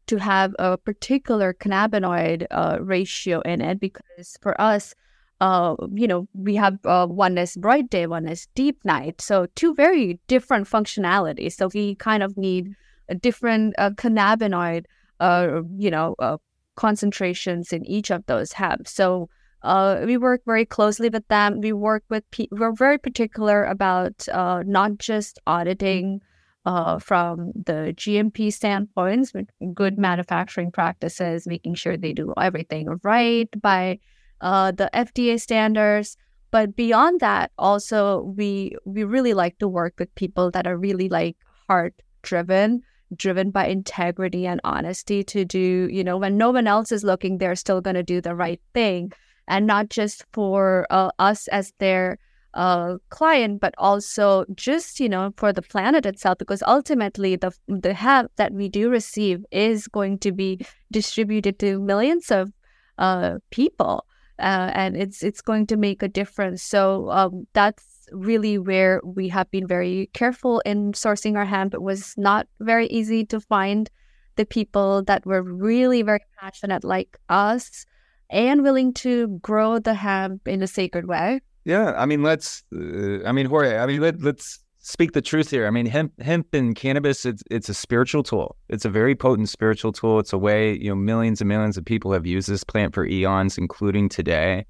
to 0.06 0.16
have 0.16 0.56
a 0.58 0.78
particular 0.78 1.54
cannabinoid 1.54 2.48
uh, 2.50 2.78
ratio 2.80 3.42
in 3.42 3.60
it 3.60 3.82
because 3.82 4.38
for 4.42 4.60
us, 4.60 4.96
uh, 5.42 5.76
you 5.94 6.08
know, 6.08 6.30
we 6.34 6.56
have 6.56 6.80
uh, 6.86 7.06
one 7.06 7.38
is 7.38 7.58
bright 7.58 7.90
day, 7.90 8.08
one 8.08 8.26
is 8.26 8.48
deep 8.56 8.80
night. 8.86 9.20
So 9.20 9.48
two 9.56 9.76
very 9.76 10.18
different 10.28 10.66
functionalities. 10.66 11.58
So 11.58 11.68
we 11.74 11.96
kind 11.96 12.24
of 12.24 12.38
need 12.38 12.74
a 13.10 13.16
different 13.16 13.76
uh, 13.78 13.90
cannabinoid, 13.90 14.86
uh, 15.20 15.62
you 15.78 15.92
know, 15.92 16.16
uh, 16.20 16.38
concentrations 16.76 17.74
in 17.74 17.86
each 17.86 18.12
of 18.12 18.26
those 18.28 18.54
hemp. 18.54 18.88
So 18.88 19.28
uh, 19.64 20.04
we 20.06 20.18
work 20.18 20.42
very 20.46 20.66
closely 20.66 21.10
with 21.10 21.28
them. 21.28 21.60
We 21.62 21.74
work 21.74 22.04
with, 22.10 22.30
pe- 22.32 22.48
we're 22.52 22.74
very 22.74 22.98
particular 22.98 23.64
about 23.66 24.28
uh, 24.30 24.64
not 24.66 24.98
just 24.98 25.40
auditing 25.48 26.22
uh, 26.66 27.00
from 27.00 27.54
the 27.66 27.94
GMP 27.96 28.52
standpoints, 28.52 29.32
good 29.74 29.98
manufacturing 29.98 30.72
practices, 30.72 31.48
making 31.48 31.76
sure 31.76 31.96
they 31.96 32.14
do 32.14 32.34
everything 32.38 33.00
right 33.04 33.50
by 33.62 34.00
uh, 34.42 34.72
the 34.72 34.90
FDA 34.94 35.40
standards. 35.40 36.18
But 36.52 36.76
beyond 36.76 37.22
that, 37.22 37.52
also 37.58 38.34
we 38.36 38.76
we 38.86 39.04
really 39.04 39.34
like 39.34 39.58
to 39.60 39.68
work 39.68 39.96
with 39.98 40.14
people 40.16 40.52
that 40.52 40.68
are 40.68 40.78
really 40.78 41.10
like 41.10 41.38
heart 41.68 41.94
driven, 42.22 42.82
driven 43.16 43.52
by 43.52 43.68
integrity 43.68 44.46
and 44.46 44.60
honesty 44.64 45.24
to 45.24 45.46
do, 45.46 45.90
you 45.92 46.04
know, 46.04 46.18
when 46.18 46.38
no 46.38 46.52
one 46.52 46.68
else 46.68 46.92
is 46.92 47.04
looking, 47.04 47.38
they're 47.38 47.56
still 47.56 47.82
going 47.82 47.96
to 47.96 48.04
do 48.04 48.22
the 48.22 48.36
right 48.36 48.62
thing, 48.74 49.12
and 49.48 49.66
not 49.68 49.90
just 49.90 50.26
for 50.34 50.88
uh, 50.90 51.10
us 51.20 51.48
as 51.50 51.74
their 51.80 52.20
uh, 52.54 52.98
client, 53.10 53.62
but 53.62 53.74
also 53.78 54.46
just 54.56 55.00
you 55.00 55.10
know 55.10 55.34
for 55.38 55.54
the 55.54 55.62
planet 55.62 56.06
itself, 56.06 56.38
because 56.38 56.64
ultimately 56.68 57.36
the 57.36 57.52
the 57.68 57.94
help 57.94 58.32
that 58.38 58.54
we 58.54 58.70
do 58.70 58.90
receive 58.90 59.46
is 59.52 59.88
going 59.88 60.18
to 60.20 60.32
be 60.32 60.66
distributed 60.92 61.60
to 61.60 61.80
millions 61.80 62.32
of 62.32 62.52
uh, 62.98 63.38
people 63.52 64.06
uh, 64.40 64.72
and 64.74 64.96
it's 64.96 65.24
it's 65.24 65.42
going 65.42 65.66
to 65.68 65.78
make 65.78 66.04
a 66.04 66.08
difference. 66.08 66.62
So 66.62 67.10
um, 67.10 67.48
that's 67.54 68.08
really 68.12 68.58
where 68.58 69.02
we 69.04 69.30
have 69.30 69.50
been 69.52 69.68
very 69.68 70.10
careful 70.14 70.60
in 70.66 70.94
sourcing 70.94 71.36
our 71.36 71.46
hemp. 71.46 71.74
It 71.74 71.82
was 71.82 72.14
not 72.18 72.48
very 72.60 72.88
easy 72.88 73.26
to 73.26 73.40
find 73.40 73.90
the 74.36 74.46
people 74.46 75.04
that 75.04 75.26
were 75.26 75.42
really 75.42 76.04
very 76.04 76.24
passionate 76.40 76.84
like 76.84 77.18
us 77.30 77.86
and 78.30 78.64
willing 78.64 78.94
to 78.94 79.28
grow 79.42 79.80
the 79.80 79.94
hemp 79.94 80.48
in 80.48 80.62
a 80.62 80.68
sacred 80.68 81.08
way. 81.08 81.42
Yeah, 81.66 81.94
I 81.98 82.06
mean, 82.06 82.24
let's. 82.24 82.64
Uh, 82.74 83.24
I 83.26 83.32
mean, 83.32 83.46
Jorge. 83.46 83.78
I 83.78 83.86
mean, 83.86 84.02
let, 84.02 84.22
let's 84.22 84.60
speak 84.80 85.12
the 85.12 85.22
truth 85.22 85.52
here. 85.52 85.68
I 85.68 85.70
mean, 85.70 85.86
hemp, 85.86 86.20
hemp 86.22 86.54
and 86.54 86.74
cannabis, 86.74 87.26
it's, 87.26 87.44
it's 87.52 87.68
a 87.68 87.74
spiritual 87.74 88.24
tool. 88.24 88.56
It's 88.70 88.86
a 88.86 88.90
very 88.90 89.16
potent 89.16 89.50
spiritual 89.50 89.92
tool. 89.92 90.18
It's 90.20 90.32
a 90.32 90.38
way, 90.38 90.78
you 90.78 90.90
know, 90.90 90.96
millions 90.96 91.42
and 91.42 91.50
millions 91.50 91.78
of 91.78 91.84
people 91.84 92.14
have 92.14 92.26
used 92.26 92.48
this 92.48 92.64
plant 92.64 92.94
for 92.94 93.06
eons, 93.06 93.58
including 93.58 94.08
today. 94.08 94.66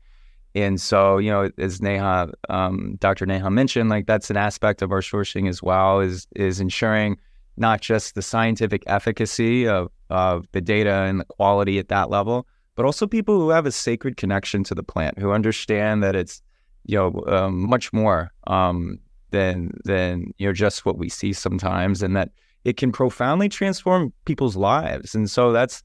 And 0.55 0.81
so, 0.81 1.19
you 1.19 1.29
know, 1.29 1.51
as 1.59 1.83
Neha, 1.83 2.31
um, 2.49 2.95
Dr. 2.99 3.27
Neha 3.27 3.51
mentioned, 3.51 3.89
like 3.89 4.07
that's 4.07 4.31
an 4.31 4.37
aspect 4.37 4.81
of 4.81 4.91
our 4.91 5.01
sourcing 5.01 5.47
as 5.47 5.61
well, 5.61 5.99
is 5.99 6.27
is 6.35 6.59
ensuring 6.59 7.17
not 7.57 7.81
just 7.81 8.15
the 8.15 8.23
scientific 8.23 8.83
efficacy 8.87 9.67
of, 9.67 9.89
of 10.09 10.47
the 10.51 10.61
data 10.61 10.91
and 10.91 11.19
the 11.19 11.25
quality 11.25 11.77
at 11.77 11.89
that 11.89 12.09
level, 12.09 12.47
but 12.77 12.85
also 12.85 13.07
people 13.07 13.39
who 13.39 13.49
have 13.49 13.65
a 13.65 13.71
sacred 13.71 14.15
connection 14.17 14.63
to 14.63 14.75
the 14.75 14.83
plant, 14.83 15.17
who 15.17 15.31
understand 15.31 16.03
that 16.03 16.15
it's, 16.15 16.43
you 16.85 16.95
know, 16.95 17.23
um, 17.27 17.67
much 17.67 17.91
more 17.91 18.31
um, 18.45 18.99
than 19.31 19.71
than 19.83 20.31
you 20.37 20.47
know 20.47 20.53
just 20.53 20.85
what 20.85 20.97
we 20.97 21.09
see 21.09 21.33
sometimes, 21.33 22.01
and 22.03 22.15
that 22.15 22.29
it 22.63 22.77
can 22.77 22.91
profoundly 22.91 23.49
transform 23.49 24.13
people's 24.25 24.55
lives. 24.55 25.15
And 25.15 25.29
so 25.29 25.51
that's 25.51 25.83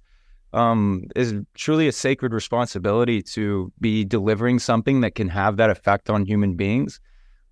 um, 0.52 1.05
is 1.16 1.35
truly 1.55 1.88
a 1.88 1.92
sacred 1.92 2.35
responsibility 2.35 3.22
to 3.22 3.72
be 3.81 4.05
delivering 4.05 4.59
something 4.59 5.00
that 5.00 5.14
can 5.14 5.28
have 5.28 5.57
that 5.57 5.70
effect 5.70 6.11
on 6.11 6.26
human 6.26 6.57
beings. 6.57 7.00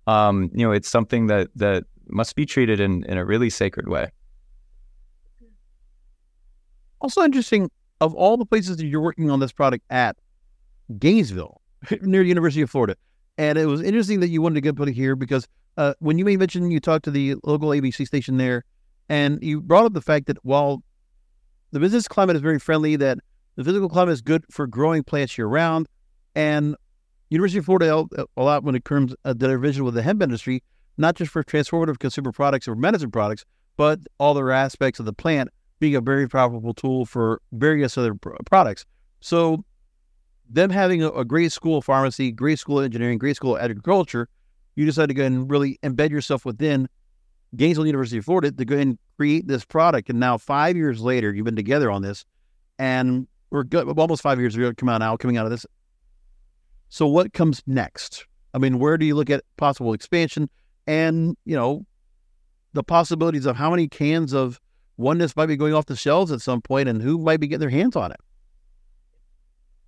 Um, 0.05 0.51
you 0.53 0.65
know, 0.65 0.71
it's 0.71 0.87
something 0.87 1.27
that 1.27 1.49
that 1.55 1.85
must 2.09 2.35
be 2.35 2.45
treated 2.45 2.79
in 2.79 3.03
in 3.05 3.17
a 3.17 3.25
really 3.25 3.49
sacred 3.49 3.89
way. 3.89 4.11
Also 7.01 7.23
interesting, 7.23 7.71
of 8.01 8.15
all 8.15 8.35
the 8.35 8.45
places 8.45 8.77
that 8.77 8.85
you're 8.85 9.01
working 9.01 9.29
on 9.29 9.39
this 9.39 9.53
product 9.53 9.85
at, 9.89 10.17
Gainesville, 10.99 11.61
near 12.01 12.23
the 12.23 12.29
University 12.29 12.61
of 12.61 12.69
Florida. 12.69 12.95
And 13.37 13.57
it 13.57 13.67
was 13.67 13.81
interesting 13.81 14.19
that 14.19 14.27
you 14.27 14.41
wanted 14.41 14.55
to 14.55 14.61
get 14.61 14.75
put 14.75 14.89
here 14.89 15.15
because 15.15 15.47
uh, 15.77 15.93
when 15.99 16.17
you 16.17 16.25
made 16.25 16.39
mention 16.39 16.69
you 16.69 16.79
talked 16.79 17.05
to 17.05 17.11
the 17.11 17.35
local 17.43 17.69
ABC 17.69 18.05
station 18.05 18.37
there, 18.37 18.65
and 19.07 19.41
you 19.41 19.61
brought 19.61 19.85
up 19.85 19.93
the 19.93 20.01
fact 20.01 20.25
that 20.27 20.37
while 20.43 20.83
the 21.71 21.79
business 21.79 22.07
climate 22.07 22.35
is 22.35 22.41
very 22.41 22.59
friendly, 22.59 22.95
that 22.97 23.19
the 23.55 23.63
physical 23.63 23.87
climate 23.87 24.13
is 24.13 24.21
good 24.21 24.43
for 24.49 24.67
growing 24.67 25.03
plants 25.03 25.37
year 25.37 25.47
round, 25.47 25.87
and 26.35 26.75
University 27.29 27.59
of 27.59 27.65
Florida 27.65 28.05
a 28.35 28.41
lot 28.41 28.63
when 28.63 28.75
it 28.75 28.83
comes 28.83 29.15
to 29.25 29.33
their 29.33 29.57
vision 29.57 29.85
with 29.85 29.93
the 29.93 30.01
hemp 30.01 30.21
industry, 30.21 30.63
not 30.97 31.15
just 31.15 31.31
for 31.31 31.43
transformative 31.43 31.99
consumer 31.99 32.31
products 32.31 32.67
or 32.67 32.75
medicine 32.75 33.11
products, 33.11 33.45
but 33.77 33.99
all 34.19 34.31
other 34.31 34.51
aspects 34.51 34.99
of 34.99 35.05
the 35.05 35.13
plant 35.13 35.49
being 35.81 35.95
a 35.95 36.01
very 36.01 36.29
profitable 36.29 36.75
tool 36.75 37.05
for 37.05 37.41
various 37.51 37.97
other 37.97 38.13
pr- 38.13 38.35
products. 38.45 38.85
So, 39.19 39.65
them 40.49 40.69
having 40.69 41.01
a, 41.01 41.09
a, 41.09 41.25
great 41.25 41.51
school 41.51 41.79
of 41.79 41.85
pharmacy, 41.85 42.31
great 42.31 42.59
school 42.59 42.79
of 42.79 42.85
engineering, 42.85 43.17
great 43.17 43.35
school 43.35 43.55
of 43.55 43.61
agriculture, 43.61 44.29
you 44.75 44.85
decide 44.85 45.07
to 45.07 45.13
go 45.13 45.23
and 45.23 45.49
really 45.49 45.79
embed 45.83 46.11
yourself 46.11 46.45
within 46.45 46.87
Gainesville 47.55 47.87
University 47.87 48.19
of 48.19 48.25
Florida 48.25 48.51
to 48.51 48.65
go 48.65 48.77
and 48.77 48.97
create 49.17 49.47
this 49.47 49.65
product. 49.65 50.09
And 50.09 50.19
now, 50.19 50.37
five 50.37 50.77
years 50.77 51.01
later, 51.01 51.33
you've 51.33 51.45
been 51.45 51.55
together 51.55 51.89
on 51.89 52.03
this, 52.03 52.23
and 52.77 53.27
we're 53.49 53.63
good, 53.63 53.87
almost 53.97 54.21
five 54.21 54.39
years 54.39 54.55
ago 54.55 54.71
coming 54.77 54.93
out 54.93 54.99
now, 54.99 55.17
coming 55.17 55.37
out 55.37 55.45
of 55.45 55.51
this. 55.51 55.65
So, 56.89 57.07
what 57.07 57.33
comes 57.33 57.63
next? 57.65 58.27
I 58.53 58.59
mean, 58.59 58.77
where 58.77 58.97
do 58.97 59.05
you 59.05 59.15
look 59.15 59.31
at 59.31 59.43
possible 59.57 59.93
expansion, 59.93 60.47
and 60.85 61.35
you 61.45 61.55
know, 61.55 61.87
the 62.73 62.83
possibilities 62.83 63.47
of 63.47 63.55
how 63.55 63.71
many 63.71 63.87
cans 63.87 64.31
of 64.31 64.59
oneness 65.01 65.35
might 65.35 65.47
be 65.47 65.57
going 65.57 65.73
off 65.73 65.87
the 65.87 65.95
shelves 65.95 66.31
at 66.31 66.41
some 66.41 66.61
point, 66.61 66.87
and 66.87 67.01
who 67.01 67.17
might 67.17 67.39
be 67.39 67.47
getting 67.47 67.59
their 67.59 67.69
hands 67.69 67.95
on 67.95 68.11
it? 68.11 68.19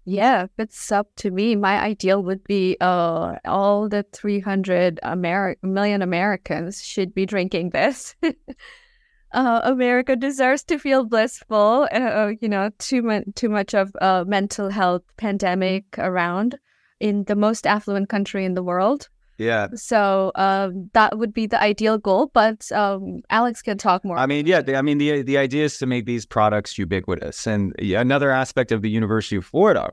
Yeah, 0.06 0.48
it's 0.58 0.92
up 0.92 1.16
to 1.18 1.32
me, 1.32 1.56
my 1.56 1.80
ideal 1.80 2.22
would 2.24 2.44
be 2.44 2.76
uh, 2.82 3.38
all 3.46 3.88
the 3.88 4.06
300 4.12 5.00
Ameri- 5.02 5.56
million 5.64 6.02
Americans 6.02 6.84
should 6.84 7.14
be 7.14 7.26
drinking 7.26 7.70
this. 7.70 8.14
uh, 9.32 9.62
America 9.64 10.18
deserves 10.18 10.64
to 10.66 10.78
feel 10.78 11.06
blissful. 11.06 11.88
Uh, 11.94 11.96
uh 11.96 12.32
you 12.42 12.50
know, 12.50 12.70
too, 12.80 13.02
much 13.02 13.24
too 13.36 13.48
much 13.48 13.74
of 13.74 13.96
a 14.02 14.26
mental 14.26 14.70
health 14.70 15.04
pandemic 15.16 15.86
around 15.98 16.60
in 17.00 17.24
the 17.26 17.36
most 17.36 17.66
affluent 17.66 18.10
country 18.10 18.44
in 18.44 18.56
the 18.56 18.64
world. 18.64 19.08
Yeah. 19.38 19.68
So 19.76 20.32
um, 20.36 20.90
that 20.94 21.18
would 21.18 21.34
be 21.34 21.48
the 21.48 21.60
ideal 21.60 21.98
goal, 21.98 22.30
but 22.34 22.72
um, 22.72 23.22
Alex 23.30 23.62
can 23.62 23.78
talk 23.78 24.06
more. 24.06 24.18
I 24.18 24.26
mean, 24.28 24.46
yeah. 24.46 24.62
I 24.76 24.82
mean, 24.82 25.00
the 25.00 25.24
the 25.24 25.38
idea 25.38 25.66
is 25.66 25.78
to 25.80 25.86
make 25.86 26.06
these 26.06 26.26
products 26.26 26.78
ubiquitous, 26.78 27.48
and 27.48 27.74
another 27.80 28.30
aspect 28.30 28.72
of 28.72 28.82
the 28.84 28.90
University 28.90 29.36
of 29.36 29.46
Florida 29.46 29.92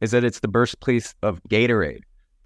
is 0.00 0.10
that 0.10 0.24
it's 0.24 0.40
the 0.40 0.48
birthplace 0.48 1.14
of 1.22 1.40
Gatorade. 1.48 2.02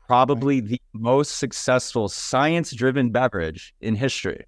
probably 0.06 0.60
the 0.60 0.80
most 0.92 1.38
successful 1.38 2.08
science 2.08 2.72
driven 2.72 3.10
beverage 3.10 3.74
in 3.80 3.94
history, 3.94 4.44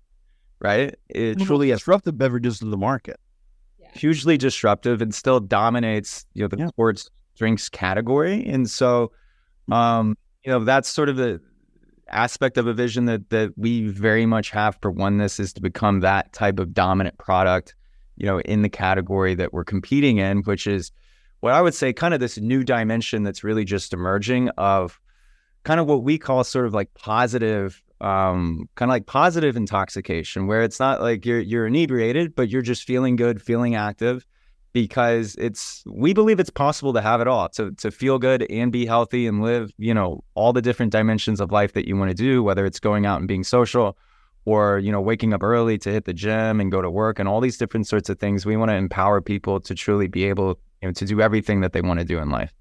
right? 0.61 0.95
It 1.09 1.41
truly 1.41 1.69
disruptive 1.69 2.17
beverages 2.17 2.63
in 2.63 2.71
the 2.71 2.77
market. 2.77 3.19
Hugely 3.95 4.37
disruptive 4.37 5.01
and 5.03 5.15
still 5.15 5.41
dominates, 5.41 6.27
you 6.35 6.43
know, 6.43 6.49
the 6.49 6.59
yeah. 6.59 6.67
sports 6.69 7.11
drinks 7.37 7.69
category. 7.69 8.47
And 8.47 8.69
so, 8.69 9.13
um, 9.73 10.17
you 10.45 10.53
know, 10.53 10.65
that's 10.65 10.89
sort 10.89 11.09
of 11.09 11.17
the 11.17 11.41
aspect 12.11 12.57
of 12.57 12.67
a 12.67 12.75
vision 12.75 13.07
that 13.07 13.31
that 13.31 13.53
we 13.57 13.89
very 13.89 14.27
much 14.27 14.51
have 14.51 14.79
for 14.81 14.91
oneness 14.91 15.39
is 15.41 15.53
to 15.55 15.61
become 15.61 16.01
that 16.01 16.33
type 16.33 16.59
of 16.59 16.75
dominant 16.75 17.19
product, 17.19 17.75
you 18.17 18.27
know, 18.27 18.41
in 18.41 18.63
the 18.63 18.69
category 18.69 19.35
that 19.35 19.53
we're 19.53 19.65
competing 19.65 20.19
in, 20.19 20.39
which 20.43 20.67
is 20.67 20.93
what 21.41 21.53
I 21.53 21.63
would 21.63 21.75
say 21.75 21.93
kind 21.93 22.15
of 22.15 22.21
this 22.21 22.39
new 22.39 22.65
dimension 22.65 23.23
that's 23.23 23.45
really 23.45 23.65
just 23.65 23.93
emerging 23.93 24.49
of 24.51 25.01
kind 25.65 25.81
of 25.81 25.87
what 25.87 26.03
we 26.03 26.19
call 26.19 26.45
sort 26.45 26.67
of 26.67 26.75
like 26.75 26.93
positive 26.95 27.83
um, 28.01 28.69
kind 28.77 28.91
of 28.91 28.95
like 28.95 29.07
positive 29.07 29.57
intoxication 29.57 30.47
where 30.47 30.63
it's 30.63 30.79
not 30.79 31.01
like 31.01 31.27
you're 31.27 31.41
you're 31.41 31.67
inebriated 31.67 32.35
but 32.35 32.49
you're 32.49 32.63
just 32.63 32.85
feeling 32.85 33.17
good 33.17 33.43
feeling 33.43 33.75
active 33.75 34.25
because 34.73 35.35
it's 35.37 35.83
we 35.87 36.13
believe 36.13 36.39
it's 36.39 36.51
possible 36.51 36.93
to 36.93 37.01
have 37.01 37.21
it 37.21 37.27
all 37.27 37.49
to 37.49 37.73
to 37.73 37.91
feel 37.91 38.19
good 38.19 38.47
and 38.51 38.71
be 38.71 38.85
healthy 38.85 39.27
and 39.27 39.43
live 39.43 39.73
you 39.79 39.95
know 39.95 40.23
all 40.35 40.53
the 40.53 40.63
different 40.63 40.93
dimensions 40.93 41.41
of 41.41 41.51
life 41.51 41.73
that 41.73 41.89
you 41.89 41.97
want 41.97 42.11
to 42.11 42.15
do 42.15 42.43
whether 42.43 42.67
it's 42.67 42.79
going 42.79 43.07
out 43.07 43.19
and 43.19 43.29
being 43.29 43.43
social 43.43 43.97
or 44.49 44.79
you 44.79 44.91
know 44.91 45.01
waking 45.01 45.35
up 45.35 45.43
early 45.43 45.77
to 45.77 45.91
hit 45.91 46.07
the 46.07 46.15
gym 46.15 46.59
and 46.59 46.73
go 46.73 46.81
to 46.81 46.91
work 46.91 47.19
and 47.19 47.29
all 47.29 47.41
these 47.41 47.59
different 47.59 47.87
sorts 47.87 48.09
of 48.09 48.19
things. 48.19 48.47
We 48.47 48.57
want 48.57 48.71
to 48.71 48.75
empower 48.75 49.21
people 49.21 49.61
to 49.61 49.75
truly 49.75 50.09
be 50.09 50.25
able 50.25 50.59
you 50.81 50.89
know 50.89 50.93
to 50.93 51.05
do 51.05 51.21
everything 51.21 51.61
that 51.61 51.75
they 51.75 51.83
want 51.83 52.01
to 52.01 52.05
do 52.05 52.19
in 52.19 52.31
life. 52.31 52.55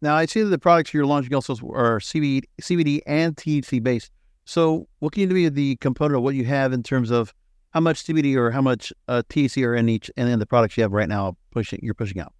Now 0.00 0.16
i 0.16 0.26
see 0.26 0.42
that 0.42 0.48
the 0.48 0.58
products 0.58 0.92
you're 0.92 1.06
launching 1.06 1.32
also 1.32 1.52
are 1.72 2.00
CBD, 2.00 2.42
CBD 2.60 3.00
and 3.06 3.36
THC 3.36 3.80
based. 3.80 4.10
So 4.44 4.88
what 4.98 5.12
can 5.12 5.22
you 5.22 5.28
be 5.28 5.48
the 5.48 5.76
component 5.76 6.16
of 6.16 6.24
what 6.24 6.34
you 6.34 6.44
have 6.44 6.72
in 6.72 6.82
terms 6.82 7.12
of 7.12 7.32
how 7.72 7.80
much 7.80 8.04
CBD 8.04 8.36
or 8.36 8.50
how 8.50 8.62
much 8.62 8.92
uh, 9.08 9.22
THC 9.28 9.64
are 9.64 9.74
in 9.74 9.88
each 9.88 10.10
and 10.16 10.28
in 10.28 10.38
the 10.38 10.46
products 10.46 10.76
you 10.76 10.82
have 10.82 10.92
right 10.92 11.08
now 11.08 11.36
pushing 11.50 11.80
you're 11.82 11.94
pushing 11.94 12.20
out 12.20 12.32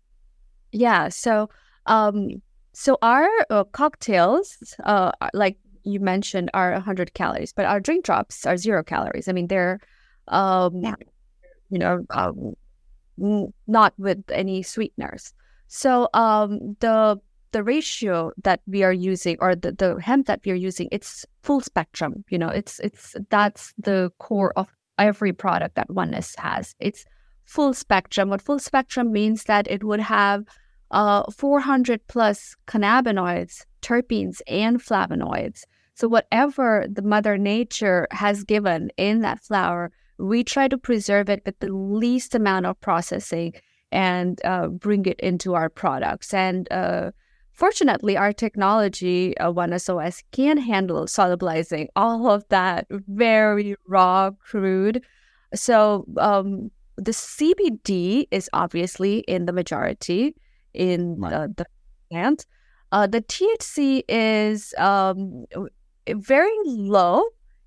yeah 0.72 1.08
so 1.08 1.48
um 1.86 2.28
so 2.72 2.96
our 3.02 3.28
uh, 3.50 3.64
cocktails 3.64 4.56
uh 4.84 5.12
like 5.34 5.58
you 5.84 6.00
mentioned 6.00 6.50
are 6.54 6.72
100 6.72 7.14
calories, 7.14 7.52
but 7.52 7.64
our 7.64 7.80
drink 7.80 8.04
drops 8.04 8.46
are 8.46 8.56
zero 8.56 8.82
calories. 8.82 9.28
I 9.28 9.32
mean, 9.32 9.48
they're, 9.48 9.80
um, 10.28 10.82
you 11.70 11.78
know, 11.78 12.04
um, 12.10 12.54
not 13.66 13.94
with 13.98 14.22
any 14.30 14.62
sweeteners. 14.62 15.32
So 15.68 16.08
um, 16.14 16.76
the 16.80 17.20
the 17.52 17.62
ratio 17.62 18.32
that 18.44 18.60
we 18.66 18.82
are 18.82 18.92
using, 18.92 19.36
or 19.40 19.54
the, 19.54 19.72
the 19.72 20.00
hemp 20.00 20.26
that 20.26 20.40
we 20.44 20.52
are 20.52 20.56
using, 20.56 20.88
it's 20.90 21.26
full 21.42 21.60
spectrum. 21.60 22.24
You 22.30 22.38
know, 22.38 22.48
it's 22.48 22.78
it's 22.80 23.14
that's 23.30 23.74
the 23.78 24.10
core 24.18 24.52
of 24.56 24.68
every 24.98 25.32
product 25.32 25.74
that 25.76 25.90
Oneness 25.90 26.34
has. 26.38 26.74
It's 26.78 27.04
full 27.44 27.74
spectrum. 27.74 28.30
What 28.30 28.42
full 28.42 28.58
spectrum 28.58 29.12
means 29.12 29.44
that 29.44 29.70
it 29.70 29.84
would 29.84 30.00
have 30.00 30.44
uh, 30.90 31.24
400 31.30 32.06
plus 32.08 32.54
cannabinoids, 32.66 33.64
terpenes, 33.80 34.40
and 34.46 34.82
flavonoids. 34.82 35.62
So, 35.94 36.08
whatever 36.08 36.86
the 36.90 37.02
Mother 37.02 37.36
Nature 37.36 38.06
has 38.10 38.44
given 38.44 38.90
in 38.96 39.20
that 39.20 39.42
flower, 39.42 39.90
we 40.18 40.44
try 40.44 40.68
to 40.68 40.78
preserve 40.78 41.28
it 41.28 41.42
with 41.44 41.58
the 41.58 41.72
least 41.72 42.34
amount 42.34 42.66
of 42.66 42.80
processing 42.80 43.54
and 43.90 44.40
uh, 44.44 44.68
bring 44.68 45.04
it 45.06 45.20
into 45.20 45.54
our 45.54 45.68
products. 45.68 46.32
And 46.32 46.70
uh, 46.72 47.10
fortunately, 47.52 48.16
our 48.16 48.32
technology, 48.32 49.36
uh, 49.38 49.52
OneSOS, 49.52 50.22
can 50.32 50.56
handle 50.58 51.06
solubilizing 51.06 51.88
all 51.96 52.30
of 52.30 52.44
that 52.48 52.86
very 52.90 53.76
raw, 53.86 54.30
crude. 54.30 55.04
So, 55.54 56.06
um, 56.18 56.70
the 56.96 57.12
CBD 57.12 58.26
is 58.30 58.50
obviously 58.52 59.20
in 59.20 59.46
the 59.46 59.52
majority 59.52 60.34
in 60.74 61.16
right. 61.18 61.54
the 61.56 61.66
plant. 62.10 62.46
Uh, 62.92 63.06
the 63.06 63.22
THC 63.22 64.02
is 64.08 64.74
um, 64.78 65.46
very 66.06 66.56
low 66.64 67.24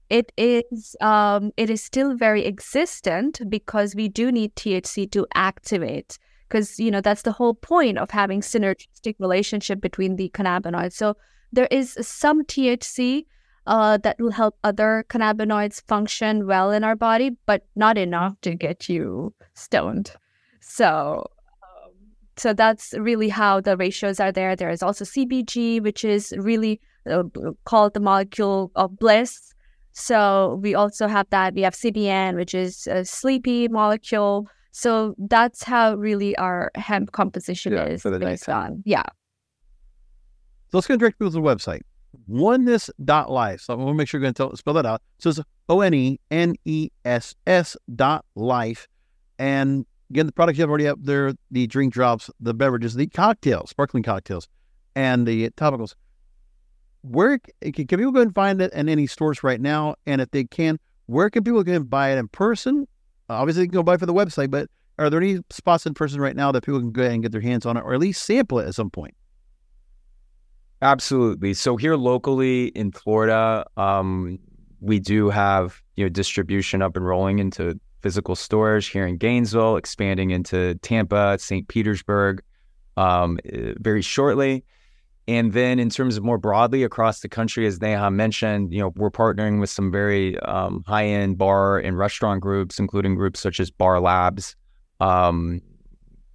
it 0.09 0.31
is 0.37 0.95
um, 1.01 1.51
it 1.57 1.69
is 1.69 1.83
still 1.83 2.15
very 2.15 2.45
existent 2.45 3.41
because 3.49 3.95
we 3.95 4.07
do 4.07 4.31
need 4.31 4.55
THC 4.55 5.11
to 5.11 5.25
activate 5.33 6.19
because 6.47 6.79
you 6.79 6.91
know 6.91 7.01
that's 7.01 7.23
the 7.23 7.31
whole 7.31 7.53
point 7.53 7.97
of 7.97 8.11
having 8.11 8.41
synergistic 8.41 9.15
relationship 9.19 9.81
between 9.81 10.15
the 10.15 10.29
cannabinoids. 10.33 10.93
So 10.93 11.15
there 11.51 11.67
is 11.71 11.97
some 12.01 12.43
THC 12.43 13.25
uh, 13.67 13.97
that 13.97 14.17
will 14.19 14.31
help 14.31 14.57
other 14.63 15.05
cannabinoids 15.09 15.81
function 15.87 16.45
well 16.45 16.71
in 16.71 16.83
our 16.83 16.95
body, 16.95 17.31
but 17.45 17.65
not 17.75 17.97
enough 17.97 18.39
to 18.41 18.53
get 18.55 18.89
you 18.89 19.33
stoned. 19.53 20.11
So 20.59 21.25
um, 21.63 21.91
so 22.37 22.53
that's 22.53 22.93
really 22.97 23.29
how 23.29 23.61
the 23.61 23.77
ratios 23.77 24.19
are 24.19 24.31
there. 24.31 24.55
There 24.55 24.69
is 24.69 24.83
also 24.83 25.05
CBG, 25.05 25.81
which 25.81 26.03
is 26.03 26.33
really 26.37 26.81
uh, 27.09 27.23
called 27.65 27.93
the 27.93 27.99
molecule 27.99 28.71
of 28.75 28.97
bliss. 28.97 29.53
So 29.93 30.59
we 30.61 30.75
also 30.75 31.07
have 31.07 31.27
that. 31.29 31.53
We 31.53 31.61
have 31.61 31.73
CBN, 31.73 32.35
which 32.35 32.53
is 32.53 32.85
a 32.87 33.05
sleepy 33.05 33.69
molecule. 33.69 34.47
So 34.77 35.15
that's 35.17 35.63
how 35.63 35.95
really 35.95 36.35
our 36.35 36.69
hemp 36.75 37.13
composition 37.13 37.71
yeah, 37.71 37.85
is 37.85 38.03
based 38.03 38.49
on. 38.49 38.83
Yeah. 38.85 39.03
So 40.67 40.77
let's 40.77 40.85
go 40.85 40.97
direct 40.97 41.17
people 41.17 41.31
to 41.31 41.35
the 41.35 41.41
website. 41.41 41.79
Oneness.life. 42.27 43.61
So 43.61 43.73
I 43.73 43.77
want 43.77 43.91
to 43.91 43.93
make 43.93 44.09
sure 44.09 44.19
you're 44.19 44.25
going 44.25 44.33
to 44.33 44.37
tell, 44.37 44.55
spell 44.57 44.73
that 44.73 44.85
out. 44.85 45.01
So 45.19 45.29
it's 45.29 45.39
O 45.69 45.79
N 45.79 45.93
E 45.93 46.19
N 46.29 46.55
E 46.65 46.89
S 47.05 47.35
S 47.47 47.77
dot 47.95 48.25
life. 48.35 48.89
And 49.39 49.85
again, 50.09 50.25
the 50.25 50.33
products 50.33 50.57
you 50.57 50.63
have 50.63 50.69
already 50.69 50.89
up 50.89 50.99
there 51.01 51.31
the 51.51 51.67
drink 51.67 51.93
drops, 51.93 52.29
the 52.41 52.53
beverages, 52.53 52.95
the 52.95 53.07
cocktails, 53.07 53.69
sparkling 53.69 54.03
cocktails, 54.03 54.49
and 54.93 55.25
the 55.25 55.51
topicals 55.51 55.95
where 57.01 57.39
can, 57.61 57.71
can 57.71 57.87
people 57.87 58.11
go 58.11 58.19
and 58.19 58.35
find 58.35 58.61
it 58.61 58.73
in 58.73 58.89
any 58.89 59.07
stores 59.07 59.41
right 59.41 59.61
now? 59.61 59.95
And 60.05 60.19
if 60.19 60.31
they 60.31 60.43
can, 60.43 60.79
where 61.05 61.29
can 61.29 61.45
people 61.45 61.63
go 61.63 61.71
and 61.71 61.89
buy 61.89 62.11
it 62.11 62.17
in 62.17 62.27
person? 62.27 62.87
Obviously, 63.29 63.63
you 63.63 63.69
can 63.69 63.75
go 63.75 63.83
buy 63.83 63.97
for 63.97 64.05
the 64.05 64.13
website, 64.13 64.51
but 64.51 64.69
are 64.97 65.09
there 65.09 65.21
any 65.21 65.39
spots 65.49 65.85
in 65.85 65.93
person 65.93 66.21
right 66.21 66.35
now 66.35 66.51
that 66.51 66.63
people 66.63 66.79
can 66.79 66.91
go 66.91 67.01
ahead 67.01 67.13
and 67.13 67.23
get 67.23 67.31
their 67.31 67.41
hands 67.41 67.65
on 67.65 67.77
it 67.77 67.81
or 67.81 67.93
at 67.93 67.99
least 67.99 68.23
sample 68.23 68.59
it 68.59 68.67
at 68.67 68.75
some 68.75 68.89
point? 68.89 69.13
Absolutely. 70.81 71.53
So 71.53 71.77
here 71.77 71.95
locally 71.95 72.67
in 72.67 72.91
Florida, 72.91 73.65
um, 73.77 74.37
we 74.79 74.99
do 74.99 75.29
have 75.29 75.81
you 75.95 76.05
know 76.05 76.09
distribution 76.09 76.81
up 76.81 76.95
and 76.95 77.05
rolling 77.05 77.39
into 77.39 77.79
physical 78.01 78.35
stores 78.35 78.87
here 78.87 79.07
in 79.07 79.17
Gainesville, 79.17 79.77
expanding 79.77 80.31
into 80.31 80.75
Tampa, 80.75 81.37
St. 81.39 81.67
Petersburg, 81.67 82.43
um, 82.97 83.39
eh, 83.45 83.73
very 83.79 84.01
shortly. 84.01 84.63
And 85.27 85.53
then 85.53 85.79
in 85.79 85.89
terms 85.89 86.17
of 86.17 86.23
more 86.23 86.37
broadly 86.37 86.83
across 86.83 87.21
the 87.21 87.29
country, 87.29 87.65
as 87.65 87.81
Neha 87.81 88.11
mentioned, 88.11 88.71
you 88.71 88.79
know, 88.79 88.93
we're 88.95 89.09
partnering 89.09 89.59
with 89.59 89.71
some 89.71 89.91
very 89.91 90.37
um, 90.41 90.83
high-end 90.85 91.37
bar 91.37 91.79
and 91.79 91.97
restaurant 91.97 92.41
groups, 92.41 92.77
including 92.77 93.15
groups 93.15 93.39
such 93.39 93.59
as 93.59 93.71
Bar 93.71 93.99
Labs, 93.99 94.55
um, 94.99 95.61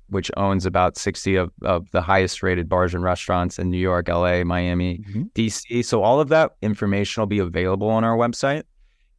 which 0.08 0.28
owns 0.36 0.66
about 0.66 0.98
60 0.98 1.36
of, 1.36 1.52
of 1.62 1.88
the 1.92 2.02
highest 2.02 2.42
rated 2.42 2.68
bars 2.68 2.92
and 2.92 3.04
restaurants 3.04 3.60
in 3.60 3.70
New 3.70 3.78
York, 3.78 4.08
LA, 4.08 4.42
Miami, 4.42 4.98
mm-hmm. 4.98 5.22
DC. 5.36 5.84
So 5.84 6.02
all 6.02 6.20
of 6.20 6.28
that 6.30 6.52
information 6.60 7.20
will 7.20 7.28
be 7.28 7.38
available 7.38 7.88
on 7.88 8.02
our 8.02 8.16
website. 8.16 8.64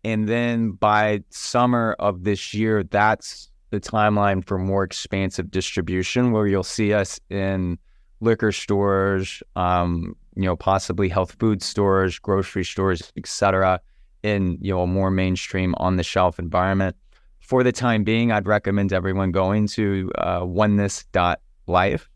And 0.03 0.27
then 0.27 0.71
by 0.71 1.23
summer 1.29 1.95
of 1.97 2.25
this 2.25 2.53
year, 2.53 2.83
that's 2.83 3.49
the 3.69 3.79
timeline 3.79 4.45
for 4.45 4.57
more 4.57 4.83
expansive 4.83 5.49
distribution 5.49 6.33
where 6.33 6.45
you'll 6.45 6.63
see 6.63 6.93
us 6.93 7.21
in– 7.29 7.77
liquor 8.21 8.51
stores, 8.51 9.43
um, 9.55 10.15
you 10.35 10.43
know, 10.43 10.55
possibly 10.55 11.09
health 11.09 11.35
food 11.39 11.61
stores, 11.61 12.17
grocery 12.19 12.63
stores, 12.63 13.11
etc., 13.17 13.81
in 14.23 14.57
you 14.61 14.71
know 14.71 14.81
a 14.81 14.87
more 14.87 15.11
mainstream 15.11 15.73
on 15.77 15.97
the 15.97 16.03
shelf 16.03 16.39
environment. 16.39 16.95
For 17.39 17.63
the 17.63 17.71
time 17.71 18.03
being, 18.03 18.31
I'd 18.31 18.47
recommend 18.47 18.93
everyone 18.93 19.31
going 19.31 19.67
to 19.69 20.11
uh, 20.17 20.41
oneness.life. 20.43 22.09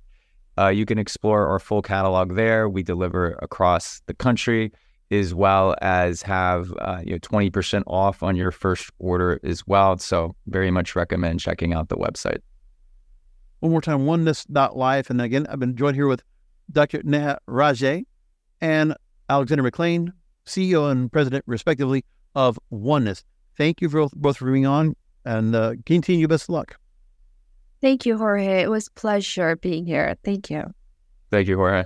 Uh, 0.57 0.67
you 0.69 0.85
can 0.85 0.97
explore 0.97 1.47
our 1.47 1.59
full 1.59 1.81
catalog 1.81 2.35
there. 2.35 2.69
We 2.69 2.83
deliver 2.83 3.37
across 3.41 4.01
the 4.05 4.13
country, 4.13 4.71
as 5.11 5.33
well 5.33 5.75
as 5.81 6.21
have 6.21 6.71
uh, 6.79 7.01
you 7.03 7.13
know 7.13 7.19
twenty 7.21 7.49
percent 7.49 7.83
off 7.87 8.23
on 8.23 8.35
your 8.35 8.51
first 8.51 8.91
order 8.99 9.39
as 9.43 9.67
well. 9.67 9.97
So, 9.97 10.35
very 10.47 10.71
much 10.71 10.95
recommend 10.95 11.39
checking 11.39 11.73
out 11.73 11.89
the 11.89 11.97
website. 11.97 12.39
One 13.59 13.71
more 13.71 13.81
time, 13.81 14.05
oneness.life. 14.05 15.09
And 15.09 15.21
again, 15.21 15.47
I've 15.49 15.59
been 15.59 15.75
joined 15.75 15.95
here 15.95 16.07
with 16.07 16.23
Dr. 16.71 17.01
Neha 17.03 17.39
Raje 17.47 18.05
and 18.61 18.95
Alexander 19.29 19.63
McLain, 19.63 20.09
CEO 20.45 20.91
and 20.91 21.11
president, 21.11 21.43
respectively, 21.47 22.05
of 22.35 22.59
Oneness. 22.69 23.23
Thank 23.57 23.81
you 23.81 23.89
for 23.89 24.07
both 24.13 24.37
for 24.37 24.51
being 24.51 24.65
on 24.65 24.95
and 25.23 25.55
uh, 25.55 25.73
continue 25.85 26.27
best 26.27 26.43
of 26.43 26.49
luck. 26.49 26.77
Thank 27.81 28.05
you, 28.05 28.17
Jorge. 28.17 28.61
It 28.61 28.69
was 28.69 28.89
pleasure 28.89 29.55
being 29.55 29.85
here. 29.85 30.15
Thank 30.23 30.49
you. 30.49 30.63
Thank 31.31 31.47
you, 31.47 31.57
Jorge. 31.57 31.85